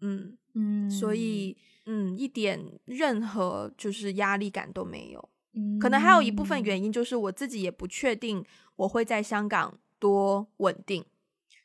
[0.00, 1.56] 嗯，嗯，所以。
[1.86, 5.30] 嗯，一点任何就是压力感都没有。
[5.54, 5.78] 嗯。
[5.78, 6.62] 可能还有一部分。
[6.62, 8.44] 原因就是我自己也不确定
[8.76, 11.04] 我会在香港多稳定，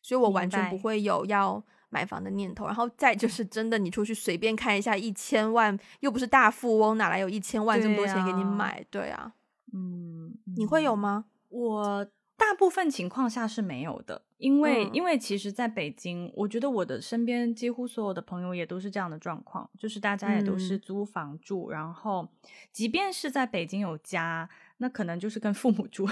[0.07, 2.65] 所以我完全不会有要买房的念头。
[2.65, 8.85] 然后再就是真的，你出去随便看一下，一千万又不是大富翁，哪来有一千万这么多钱给你啊买？
[8.89, 9.33] 对啊，
[9.73, 10.99] 嗯，你会有嗯？
[10.99, 11.25] 吗？
[11.49, 22.25] 我大部分情况下是没有的，因为、嗯因为其实在北京，我觉得我的身边几乎所有的朋友也都是这样的状况，就是大家也都是嗯租房住，然后
[22.71, 26.07] 即便是在北京有家，那可能就是跟父母住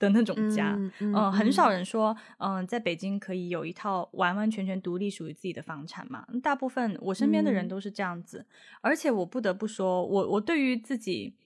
[0.00, 0.76] 的那种家。
[0.98, 6.26] 嗯，很少人说，嗯，在北京可以有一套完完全全独立属于自己的房产嘛。
[6.42, 8.44] 大部分我身边的人都是这样子，
[8.80, 11.36] 而且我不得不说，我我对于自己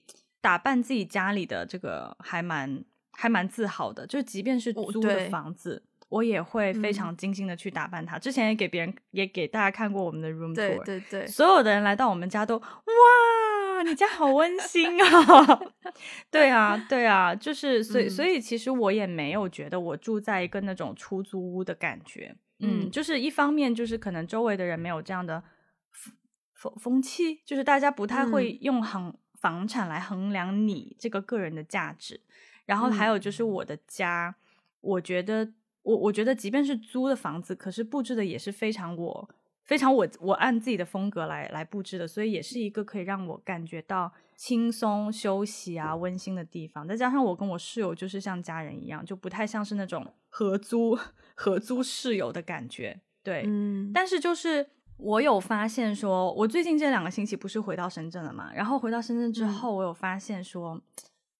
[0.41, 5.83] 打扮自己家里的这个还蛮还蛮自豪的，就即便是租的房子。
[6.07, 8.17] 我也会非常精心的去打扮它。
[8.17, 12.63] 之前也给别人也给大家看过我们的 room tour，对对对，所有的人来到我们家都哇，
[13.83, 15.59] 你家好温馨啊！
[16.31, 22.35] 对啊，对啊，就是所以所以其实我也没有觉得我住在一个那种出租屋的感觉。
[22.59, 25.43] 嗯，就是一方面就是可能周围的人没有这样的
[26.53, 32.21] 风风气，就是大家不太会用衡房产来衡量你这个个人的价值。
[32.65, 34.35] 然后还有就是我的家，
[34.81, 35.53] 我觉得。
[35.85, 39.29] 我我觉得，即便是租的房子，可是布置的也是非常我
[39.65, 46.87] 非常我我按自己的风格来来布置的，所以也是一个可以让我感觉到轻松休息啊温馨的地方。
[46.87, 50.97] 再加上我跟我室友就是像家人一样，就不太像是那种合租
[51.35, 53.01] 合租室友的感觉。
[53.23, 53.91] 对，嗯。
[53.93, 54.65] 但是就是
[54.97, 58.53] 我有发现，说我最近这两个星期不是回到深圳了嘛？
[58.53, 60.81] 然后回到深圳之后，我有发现说。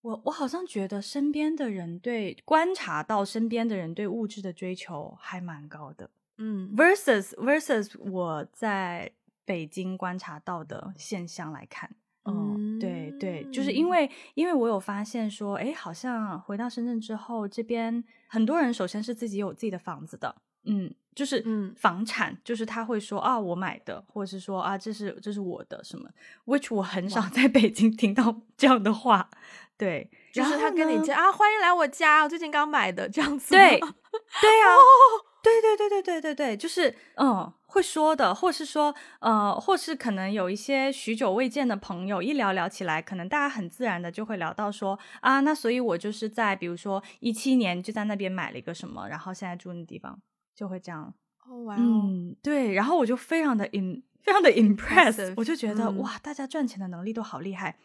[0.01, 9.11] 我我好像觉得身边的人对观察到身边的人对物质的追求还蛮高的，嗯，versus versus 我在
[9.45, 11.89] 北京观察到的现象来看，
[12.25, 21.73] 嗯，对对，就是因为因为我有发现说，哎，好像回到深圳之后，这边很多人首先是自己有自己的房子的，嗯，就是嗯。
[21.75, 26.09] 房产，就是他会说啊我买的，或者是说啊这是这是我的什么
[26.45, 29.29] ，which 我很少在北京听到这样的话。
[29.77, 33.53] 对，就是他跟你讲啊，欢迎来我家，我最近刚买的这样子。
[33.53, 34.65] 对，对呀，
[35.45, 50.19] 对对对对对对对，就是嗯，会说的，或是说呃，或是可能有一些许久未见的朋友，一聊聊起来，可能大家很自然的就会聊到说啊，那所以我就是在比如说一七年就在那边买了一个什么，然后现在住那地方，
[50.55, 51.13] 就会这样。
[51.47, 57.77] 哦，哇，嗯，对，然后我就非常的 in，非常的 impressed，我就觉得哇，大家赚钱的能力都好厉害。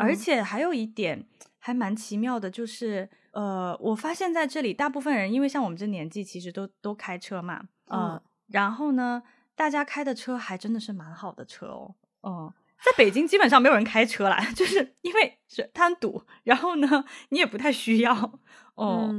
[0.00, 1.24] 而且还有一点
[1.66, 9.20] 还蛮奇妙的，就是呃，我发现在这里大部分人，因为像我们这年纪，其实都都开车嘛，嗯，然后呢，
[9.56, 18.38] 大家开的车还真的是蛮好的车哦，嗯，在北京基本上没有人开车啦， 就是因为是贪堵，然后呢，你也不太需要，
[18.76, 19.12] 哦，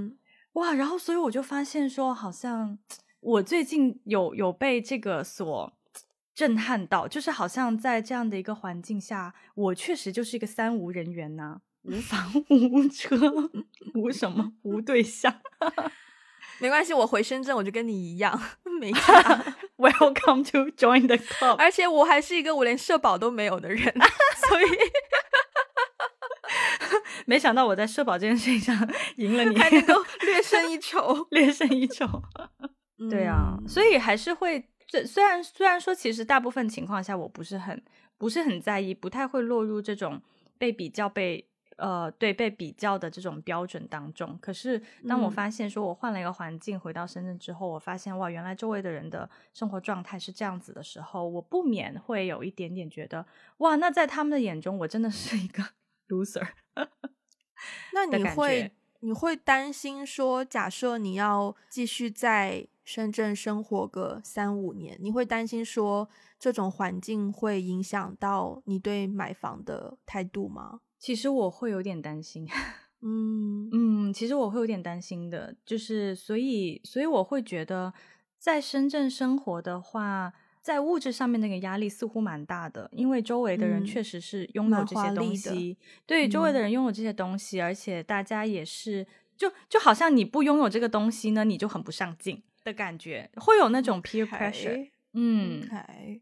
[0.54, 2.80] 哇，然后所以我就发现说，好像
[3.20, 5.74] 我最近有有被这个所。
[6.38, 13.16] 震撼到，就是好像在这样的一个环境下，我确实就是一个三无人员呐，无房无车
[13.94, 15.34] 无什么无对象。
[16.60, 18.40] 没关系，我回深圳我就跟你一样
[18.80, 19.46] 没家。
[19.78, 21.56] Welcome to join the club。
[21.56, 23.94] 而且我还是一个我连社保都没有的人，
[24.50, 24.66] 所以
[27.26, 28.76] 没想到我在社保这件事情上
[29.18, 32.06] 赢了你，还能够略胜一筹，略胜一筹。
[33.10, 34.68] 对啊，所以还是会。
[34.90, 37.84] 虽虽然虽然说，其实大部分情况下我不是很
[38.18, 40.22] 不是很在意，不太会落入这种
[40.58, 41.46] 被比较被
[41.78, 44.38] 呃对被比较的这种标准当中。
[44.42, 53.26] 可是当我发现说我换了一个环境回到深圳之后，我发现哇，原来周围的人的生活状态是这样子的时候，我不免会有一点点觉得
[53.58, 55.64] 哇，那在他们的眼中我真的是一个
[56.10, 56.48] loser。
[57.94, 62.68] 那你会你会担心说，假设你要继续在。
[62.88, 66.08] 深圳生活个三五年，你会担心说
[66.40, 70.80] 这种环境会影响到你对买房的态度吗？
[71.00, 72.48] 其实我会有点担心，
[73.02, 77.94] 嗯嗯，其实我会有点担心的，就是所以所以我会觉得
[78.38, 89.06] 在深圳生活的话，在物质上面那个压力似乎蛮大的，因为周围的人确实是拥有这些东西，对周围的人拥有这些东西，而且大家也是
[89.38, 92.44] 就就好像你不拥有这个东西呢，你就很不上进。
[92.64, 95.68] 的感觉会有那种 peer pressure，嗯，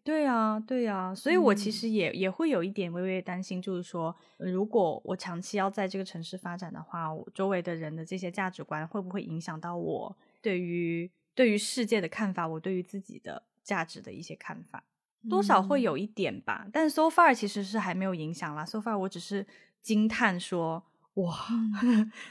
[0.06, 14.82] 对啊，对啊，所以我其实也也会有一点微微担心，就是说，如果我长期要在这个城市发展的话，我周围的人的这些价值观会不会影响到我对于对于世界的看法，我对于自己的价值的一些看法，
[15.30, 16.66] 多少会有一点吧。
[16.72, 19.46] 但 so far 其实是还没有影响啦，so far 我只是
[19.82, 20.82] 惊叹说。
[21.16, 21.34] 哇，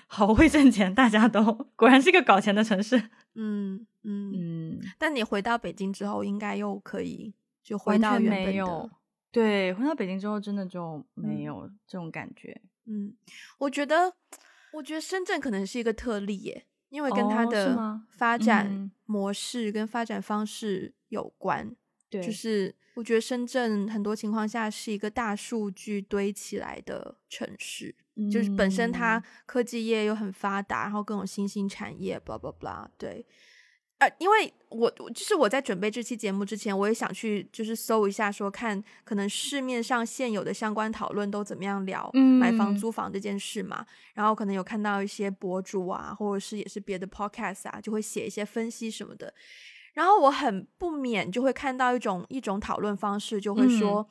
[0.06, 2.96] 好会挣钱，大家都果然是一个搞钱的城市。
[3.34, 4.80] 嗯嗯嗯。
[4.98, 8.90] 但你回到北京之后，应该又可以就回到原本的。
[9.32, 12.60] 对，回到北京之后，真的就没有这种感觉。
[12.84, 13.14] 嗯，
[13.58, 14.14] 我觉得，
[14.74, 21.74] 我觉得深圳可能是一个特例耶，因为跟它的发展模式跟发展方式有关。
[22.10, 27.94] 对，就是我觉得深圳很多情况下是一个大数据堆起来的城市。
[28.30, 33.26] 就是本身它嗯科技业又很发达，然后各种新兴产业，blah blah blah，对。
[33.98, 43.86] 呃，因为我我就是我在准备这期节目之前，我也想去就是搜一下，说看可能市面上现有的相关讨论都怎么样聊买房嗯租房这件事嘛。
[44.14, 49.32] 然后可能有看到一些博主啊，或者是也是别的 podcast 啊，就会写一些分析什么的。
[49.94, 54.04] 然后我很不免就会看到一种一种讨论方式，就会说，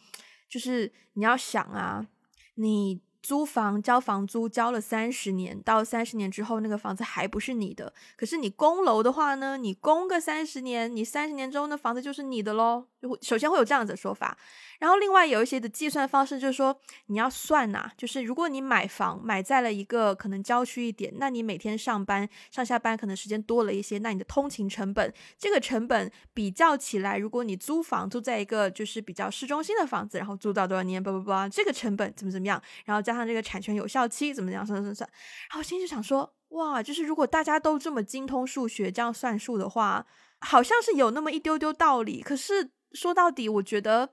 [0.49, 2.07] 就是你要想啊，
[2.55, 12.85] 你租房交房租交了三十年，到三十年之后那个房子还不是你的，可是你供楼的话呢，你供个三十年，你三十年之后那房子就是你的喽。
[13.03, 14.37] 就会首先会有这样子的说法，
[14.79, 16.73] 然后另外有一些的计算方式就是说，
[17.07, 35.09] 你要算呐、就是如果你买房买在了一个可能郊区一点，那你每天上班上下班可能时间多了一些，那你的通勤成本这个成本比较起来，如果你租房租在一个就是比较市中心的房子，然后租到多少年，叭叭叭，这个成本怎么怎么样，然后加上这个产权有效期怎么样，算算算算，
[35.51, 40.05] 然后心里就想说，哇，就是如果大家都这么精通数学，这样算数的话，
[40.39, 42.21] 好像是有那么一丢丢道理。
[42.21, 44.09] 可是说到底，我觉得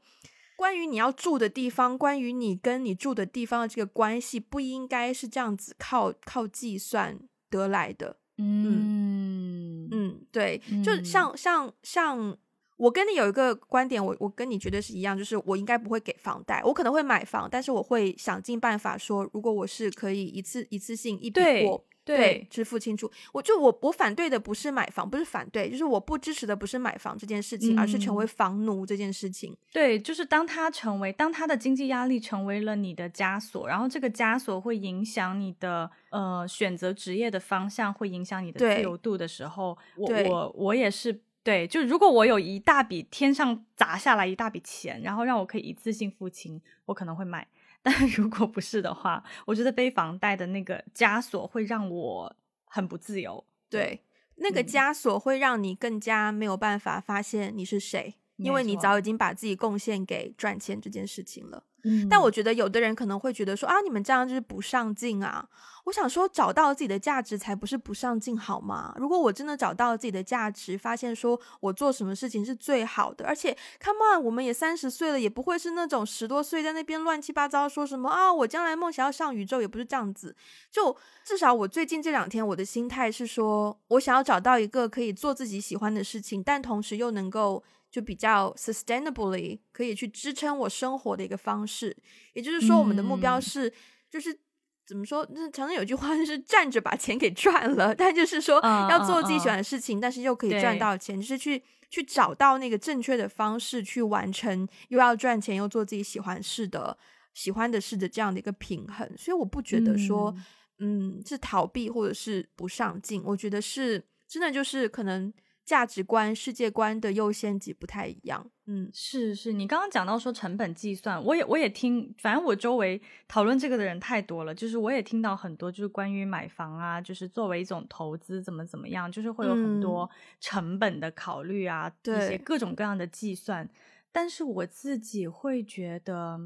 [0.56, 8.18] 关于你要住的地方，关于你跟你住的地方的这个关系，不应该是这样子靠靠计算得来的。
[8.38, 12.38] 嗯嗯，对，就嗯像像像
[12.80, 21.84] 我跟你有一个观点，我我跟你绝对是一样，就是我应该不会给房贷，我可能会买房，但是我会想尽办法说，如果我是可以一次一次性一笔对过。
[22.02, 23.08] 对支付清楚。
[23.30, 29.56] 我就我我反对的不是买房，不是反对，就是我不支持的不是买房这件事情，而是成为嗯房奴这件事情。
[29.70, 47.46] 对，就是当他成为，当他的经济压力成为了你的枷锁，然后这个枷锁会影响你的呃选择职业的方向，会影响你的自由度的时候，我我我也是对，就如果我有一大笔天上砸下来一大笔钱，然后让我可以一次性付清，我可能会买。
[47.82, 52.36] 但如果不是的话，我觉得背房贷的那个枷锁会让我
[52.66, 53.42] 很不自由。
[53.70, 61.64] 对，那个嗯枷锁会让你更加没有办法发现你是谁，因为你早已经把自己贡献给赚钱这件事情了。
[61.84, 65.48] 嗯但我觉得有的人可能会觉得说啊，你们这样就是不上进啊。
[65.84, 68.94] 我想说，找到自己的价值才不是不上进，好吗？
[68.98, 80.36] 如果我真的找到自己的价值，发现说我做什么事情是最好的，而且 come on，我们也三十岁了，也不会是那种十多岁在那边乱七八糟说什么啊，我将来梦想要上宇宙，也不是这样子。
[80.70, 91.96] 就至少我最近这两天，我的心态是说，我想要找到一个可以做自己喜欢的事情，但同时又能够就比较 sustainably 可以去支撑我生活的一个方式。
[92.34, 93.72] 也就是说，我们的目标嗯是、
[94.08, 94.38] 就是。
[94.86, 95.24] 怎么说？
[95.30, 106.98] 那常常有句话就是 站着把钱给赚了，但就是说嗯要做自己嗯喜欢的事情，但是又可以赚到钱，就是去去找到那个正确的方式去完成，又要赚钱又做自己喜欢事的
[107.34, 109.08] 喜欢的事的这样的一个平衡。
[109.16, 110.34] 所以我不觉得说，
[110.80, 115.32] 嗯是逃避或者是不上进，我觉得是真的就是可能
[115.70, 118.44] 价值观、世界观的优先级不太一样。
[118.66, 130.10] 嗯，是是，你刚刚讲到说成本计算，我也我也听，反正我周围讨论这个的人太多了，就是我也听到很多就是关于买房啊，就是作为一种投资怎么怎么样，就是会有很多
[130.40, 133.70] 成本的考虑啊，一些各种各样的计算。
[134.10, 136.36] 但是我自己会觉得，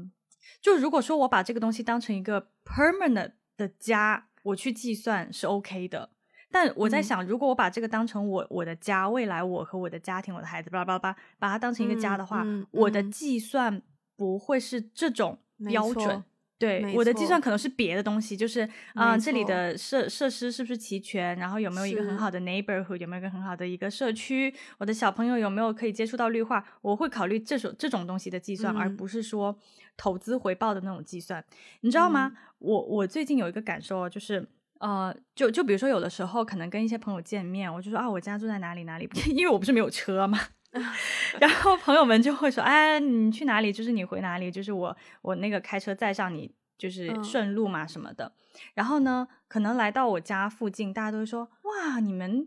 [0.61, 6.11] 就如果说我把这个东西当成一个 permanent 的家，我去计算是 OK 的。
[6.51, 7.03] 但我在嗯。
[7.03, 13.11] 想，如果我把这个当成我我的家，未来我和我的家庭、我的孩子，巴拉巴拉巴拉，把它当成一个家的话，嗯嗯我的嗯。
[13.11, 13.81] 计算
[14.15, 16.23] 不会是这种标准。
[16.57, 18.61] 对我的计算可能是别的东西，就是
[18.93, 28.95] 啊、没这里的设设施是不是齐全，然后有没有一个很好的 neighborhood，有没有一个很好的一个社区，我的小朋友有没有可以接触到绿化，我会考虑这种这种东西的计算，而嗯。
[28.95, 29.59] 不是说
[29.97, 31.43] 投资回报的那种计算，
[31.81, 32.31] 你知道吗？
[32.31, 32.37] 嗯。
[32.59, 34.47] 我我最近有一个感受，就是
[34.79, 40.39] 呃，就就比如说有的时候可能跟一些朋友见面，我就说啊，我家住在哪里哪里， 因为我不是没有车嘛。
[41.39, 43.71] 然后朋友们就会说：“哎，你去哪里？
[43.71, 44.51] 就是你回哪里？
[44.51, 48.33] 就是我我那个开车载上你，就是嗯顺路嘛什么的。
[48.73, 52.45] 然后呢，可能来到我家附近，大家都会说：哇，你们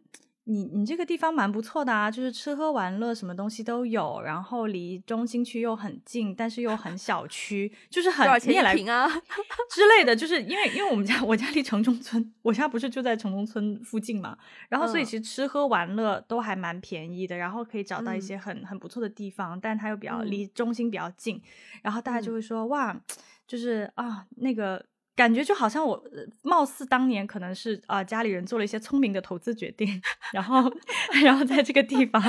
[0.51, 9.07] 你你这个地方蛮不错的啊，就是吃喝玩乐什么东西都有，然后离中心区又很近，但是又很小区，就是很多少钱你也来啊？
[9.71, 14.39] 之类的，就是因为因为我们家 我家离城中村，我家不是就在城中村附近嘛，
[14.71, 21.39] 然后所以嗯其实吃喝玩乐都还蛮便宜的，然后可以找到一嗯些很、很不错的地方，但它又比较嗯离中心比较近，
[21.83, 22.99] 然后大家就嗯会说、哇，
[23.47, 24.83] 就是啊那个。
[25.19, 30.01] 感觉就好像我，呃貌似当年可能是啊、呃家里人做了一些聪明的投资决定，
[30.33, 30.73] 然后
[31.25, 32.23] 然后在这个地方，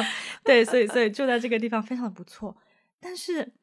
[0.43, 2.57] 对，所以所以住在这个地方非常的不错。
[2.99, 3.53] 但是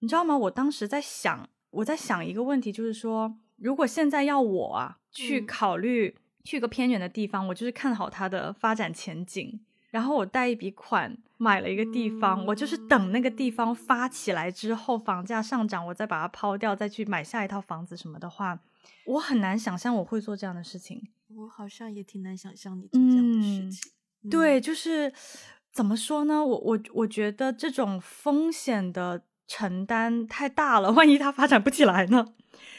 [0.00, 0.36] 你知道吗？
[0.36, 6.14] 我当时在想，我在想一个问题，就是说，如果现在要我啊去嗯考虑
[6.44, 9.58] 去一个偏远的地方，我就是看好它的发展前景，
[9.90, 18.58] 然后我贷一笔款买了一个地方，我就是等那个地方发起来之后，房价上涨，我再把它抛掉，再去买下一套房子什么的话，
[19.04, 21.08] 我很难想象我会做这样的事情。
[21.28, 23.92] 我好像也挺难想象你做这样的事嗯情。
[24.22, 25.12] 嗯对，就是
[25.72, 26.44] 怎么说呢？
[26.44, 32.26] 我我我觉得这种风险的承担太大了，万一它发展不起来呢？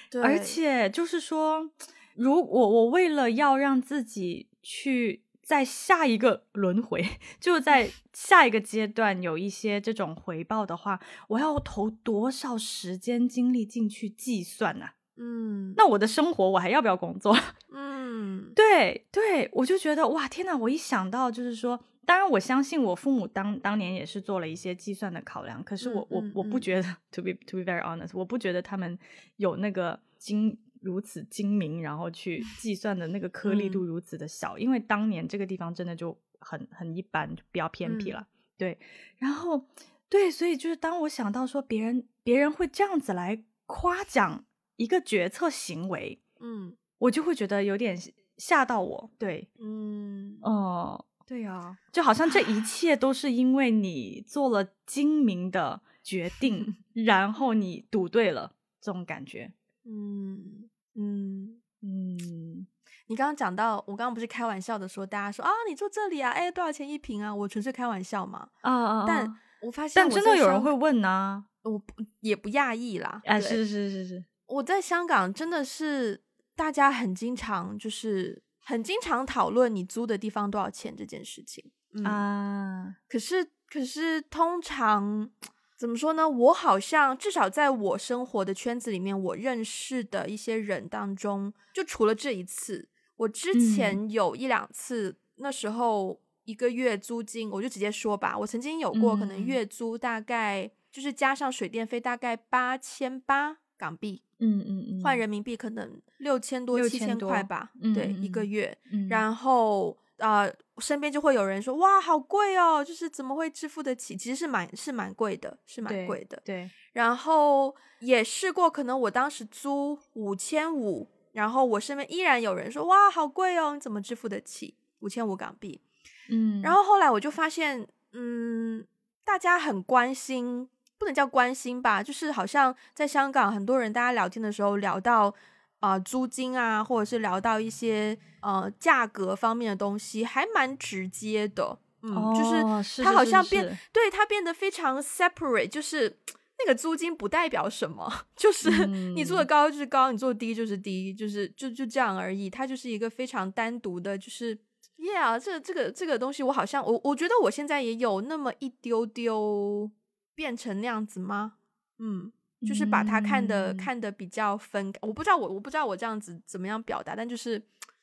[0.09, 1.69] 对，而且就是说，
[2.15, 7.01] 如我我为了要让自己去在下一个轮回，
[7.39, 17.33] 就在 下一个阶段有一些这种回报的话，我要投多少时间精力进去计算呢、嗯，那我的生活我还要不要工作？
[17.71, 20.53] 嗯，对对，我就觉得哇，天哪！
[20.57, 28.99] 我一想到就是说，当然我相信我父母当当年也是做了一些计算的考量，可是我、嗯嗯我我不嗯觉得， to be to be very honest，我不觉得他们
[29.37, 30.57] 有那个精
[30.87, 33.87] 如此精明，然后去计算的那个颗粒度嗯。
[33.87, 38.13] 如此的小，因为当年这个地方真的就很很一般，就比较偏僻嗯。
[38.13, 38.27] 了。
[38.57, 38.79] 对，
[39.17, 39.67] 然后
[40.09, 44.45] 对，所以就是当我想到说别人别人会这样子来夸奖
[44.77, 46.77] 一个决策行为，嗯。
[46.99, 47.95] 我就会觉得有点
[48.37, 49.11] 吓到我。
[49.19, 50.39] 对，嗯。
[50.41, 59.53] 哦、对啊，就好像这一 切都是因为你做了精明的决定， 然后你赌对了，这种感觉。
[59.89, 60.67] 嗯
[60.97, 61.61] 嗯。
[61.81, 62.67] 嗯
[63.09, 67.33] 你刚刚讲到，我刚刚不是开玩笑的说，大家说啊，你住这里啊，哎，多少钱一平啊？
[67.33, 68.49] 我纯粹开玩笑嘛。
[68.61, 73.21] 啊啊，但啊我发现，但真的有人会，问呢、我不也不讶异啦。
[73.23, 73.25] 啊。
[73.25, 76.21] 哎，是是是是，我在香港真的是
[76.55, 81.63] 大家很经常就是很经常讨论你租的地方多少钱这件事情。
[81.93, 85.29] 嗯，啊，可是可是通常
[85.77, 86.27] 怎么说呢？
[86.27, 108.77] 我好像至少在我生活的圈子里面，我认识的一些人当中，就除了这一次，我之嗯前有一两次，那时候一个月租金，我就直接说吧，我曾经有过可能嗯月租大概就是加上水电费大概八千八港币，嗯嗯嗯，换人民币可能六千多、七千块吧，嗯对，嗯一个嗯月。
[108.91, 116.41] 嗯，然后呃，身边就会有人说：“哇，好贵哦，就是怎么会支付得起？”其实是蛮是蛮贵的，是蛮贵的。
[116.43, 125.81] 对，然后也试过，可能我当时租五千五，然后我身边依然有人说：“哇，好贵哦，你怎么支付得起五千五港币？”
[126.29, 128.85] 嗯，然后后来我就发现，嗯，
[129.23, 135.33] 大家很关心，不能叫关心吧，就是好像在香港，很多人大家聊天的时候聊到啊、
[135.79, 141.79] 呃租金啊，或者是聊到一些呃价格方面的东西，还蛮直接的。
[142.03, 146.19] 嗯，就是哦是它是是好像变，是对它变得非常 separate，就是
[146.59, 152.49] 那个租金不代表什么， 就是你做的嗯高就是高，你做的低就是低，就是就就这样而已。
[152.49, 154.55] 它就是一个非常单独的，就是
[154.97, 159.89] ，yeah，这这个这个东西，我好像我我觉得我现在也有那么一丢丢
[160.35, 161.53] 变成那样子吗？
[161.97, 162.31] 嗯，
[162.65, 163.77] 就是把它看的、嗯。
[163.77, 167.61] 看的比较分，我不知道我我不知道我这样子怎么样表达，但就是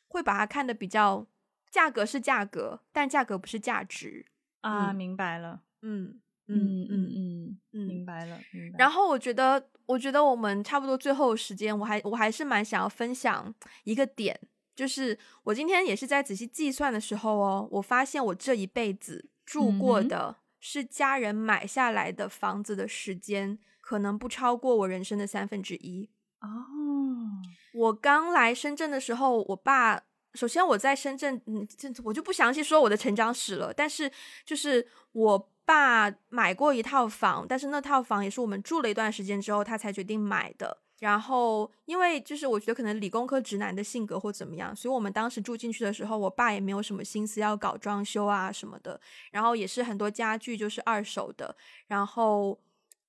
[0.09, 1.27] 会把它看的比较
[1.71, 4.27] 价格是价格，但价格不是价值。
[4.61, 4.95] 啊，嗯。
[4.95, 8.07] 明白了，嗯嗯嗯嗯嗯明。
[8.07, 8.79] 白了，明白。
[8.79, 13.53] 然后我觉得，我觉得我们差不多最后时间，我还我还是蛮想要分享
[13.85, 14.39] 一个点，
[14.77, 26.09] 就是我今天也是在仔细计算的时候哦，我发现我这一辈子住过的是家人买下来的房子的时间，可能不超过我人生的三分之一。
[26.41, 26.49] 哦，
[27.74, 33.74] 我刚来深圳的时候，我爸首先我在深圳，嗯，这我就不详细说我的成长史了。
[33.74, 34.11] 但是
[34.47, 40.78] 就是我爸买过一套房，但是那套房也是我们住了一段时间之后，他才决定买的。
[41.01, 48.99] 然后因为就是我觉得可能理工科直男的性格或怎么样，所以我们当时住进去的时候，我爸也没有什么心思要搞装修啊什么的。
[49.30, 51.55] 然后也是很多家具就是二手的，
[51.89, 52.59] 然后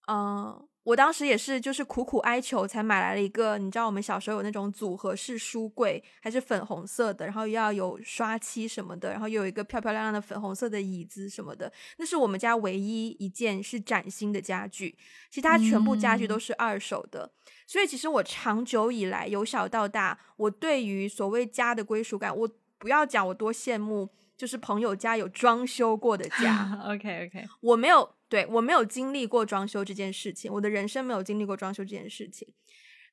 [0.08, 14.96] 嗯，我当时也是就是苦苦哀求才买来了一个，你知道我们小时候有那种组合式书柜，还是粉红色的，然后又要有刷漆什么的，然后又有一个漂漂亮亮的粉红色的椅子什么的，那是我们家唯一一件是崭新的家具，
[15.32, 17.32] 其他全部家具都嗯是二手的。
[17.66, 22.48] 所以其实我长久以来由小到大，我对于所谓家的归属感，我
[22.78, 32.46] 不要讲我多羡慕，就是朋友家有装修过的家， OK OK，我没有，对我没有经历过装修这件事情，我的人生没有经历过装修这件事情，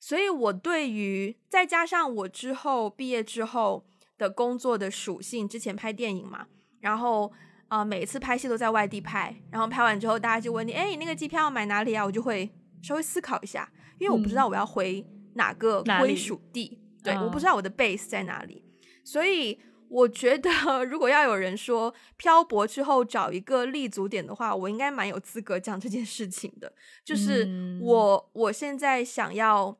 [0.00, 3.86] 所以我对于再加上我之后毕业之后
[4.18, 6.48] 的工作的属性，之前拍电影嘛，
[6.80, 7.32] 然后
[7.68, 12.04] 啊、呃每一次拍戏都在外地拍，然后拍完之后大家就问你，哎，你那个机票买哪里啊？
[12.04, 12.50] 我就会
[12.82, 13.70] 稍微思考一下，
[14.00, 18.64] 因为我不知道我要回哪个归属地，对，我不知道我的 base 在哪里，
[19.04, 19.56] 所以
[19.93, 20.51] 我觉得
[20.90, 26.72] 如果要有人说漂泊之后找一个立足点的话，我应该蛮有资格讲这件事情的，
[27.05, 29.78] 就是我我现在想要。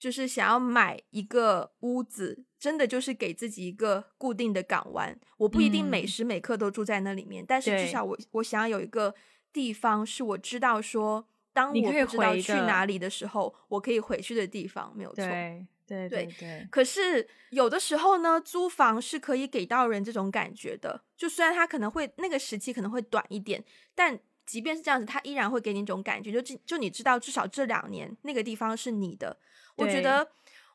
[0.00, 5.14] 就是想要买一个屋子，真的就是给自己一个固定的港湾。
[5.36, 9.14] 我不一定每时每刻都住在那里面，但是至少我我想要有一个
[9.52, 15.22] 地方，是我知道说，当我不知道去哪里的时候，我可以回去的地方，没有错。
[15.22, 16.68] 对对对对。
[16.70, 21.02] 可是有的时候呢，租房是可以给到人这种感觉的。
[21.16, 23.62] 就虽然它可能会那个时期可能会短一点，
[23.94, 29.38] 但即便是这样子，他依然会给你一种感觉，就就你知道，至少这两年那个地方是你的。
[29.76, 30.28] 我觉得，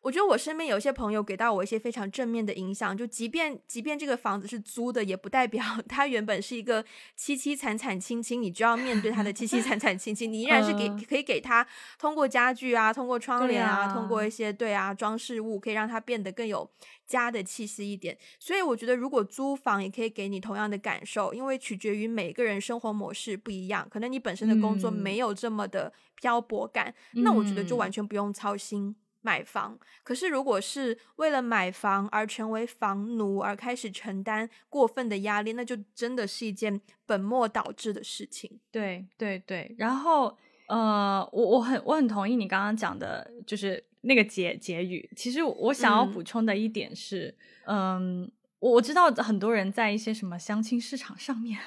[0.06, 2.96] 我觉得我身边有一些朋友给到我一些非常正面的影响。
[2.96, 6.84] 就即便即便这个房子是租的，也不代表 它原本是一个
[7.18, 10.32] 凄凄惨惨清清，你就要面对它的凄凄惨惨清清。
[10.32, 11.66] 你依然是给可以给它
[11.98, 16.70] 通过家具啊，通过窗帘啊，通过一些对啊装饰物，可以让它变得更有
[17.08, 18.16] 家的气息一点。
[18.40, 25.92] 所以我觉得，如果租房也可以给你同样的感受，因为取决于每个人生活模式不一样，可能你本身的工作没有这么的。
[26.22, 28.96] 漂泊感，那我觉得就完全不用操心
[29.26, 29.78] 买房。
[30.04, 38.60] 可是，如果是为了买房而成为房奴，而开始承担过分的压力，那就真的是一件本末倒置的事情。
[38.72, 39.74] 对对对。
[39.80, 45.10] 然后，呃，我我很我很同意你刚刚讲的，就是那个结结语。
[45.16, 48.32] 其实我想要补充的一点是，嗯。
[48.74, 51.60] 我知道很多人在一些什么相亲市场上面，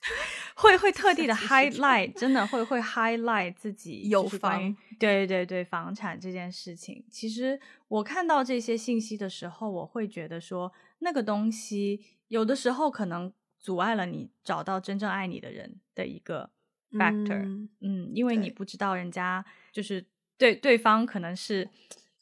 [0.54, 7.04] 会会特地的 highlight，真的会会 highlight 自己有房，对对对，房产这件事情。
[7.10, 16.50] 其实我看到这些信息的时候，我会觉得说，那个东西有的时候可能阻碍了你找到真正爱你的人的一个
[16.90, 17.68] factor。
[17.80, 19.42] 嗯，因为你不知道人家
[19.72, 20.04] 就是
[20.36, 21.66] 对对方可能是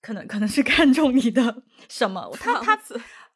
[0.00, 2.80] 可能可能是看中你的什么， 他他。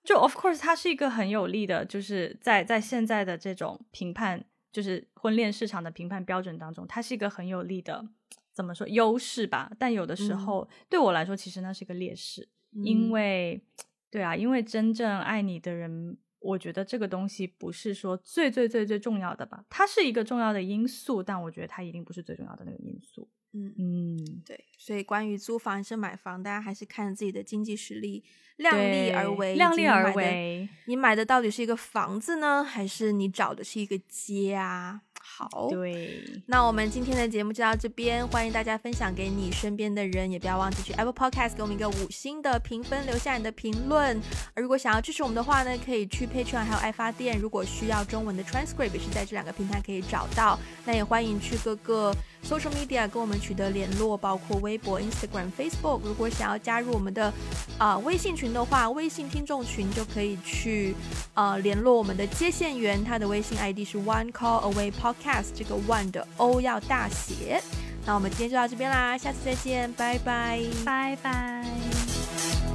[0.04, 8.06] 就 of course，它是一个很有利的，就是在在现在的这种评判，就是婚恋市场的评判标准当中，它是一个很有利的，
[8.52, 9.72] 怎么说优势吧？
[9.78, 12.46] 但有的时候对我来说，其实那是一个劣势，
[12.84, 13.64] 因为，
[14.10, 19.64] 对啊，因为真正爱你的人，我觉得这个东西不是说最最最最重要的吧？
[19.70, 23.26] 它是一个重要的因素，但我觉得它一定不是最重要的那个因素。
[23.54, 28.24] 嗯嗯，对，所以关于租房还是买房，大家还是看自己的经济实力。
[28.56, 30.68] 量力而为，量力而为。
[30.84, 35.00] 你买的到底是一个房子呢，还是你找的是一个家？
[35.20, 36.22] 好，对。
[36.46, 44.20] 那我们今天的节目就到这边，欢迎大家分享给你身边的人，也不要忘记去 Apple Podcast 给我们一个五星的评分，留下你的评论。
[44.54, 47.36] 如果想要支持我们的话呢，可以去 Patreon 还有爱发电。
[47.36, 50.56] 如果需要中文的 transcript，也是在这两个平台可以找到。
[50.84, 52.14] 那也欢迎去各个
[52.44, 56.00] social media 跟我们取得联络，包括微博、Instagram、Facebook。
[56.04, 57.32] 如果想要加入我们的
[57.78, 60.94] 啊微信群的话，微信听众群就可以去
[61.34, 67.62] 呃联络我们的接线员，他的微信 ID 是 One Call Away Podcast，这个 one 的 O 要大写，
[68.04, 72.73] 那我们今天就到这边啦，下次再见，拜拜，拜拜。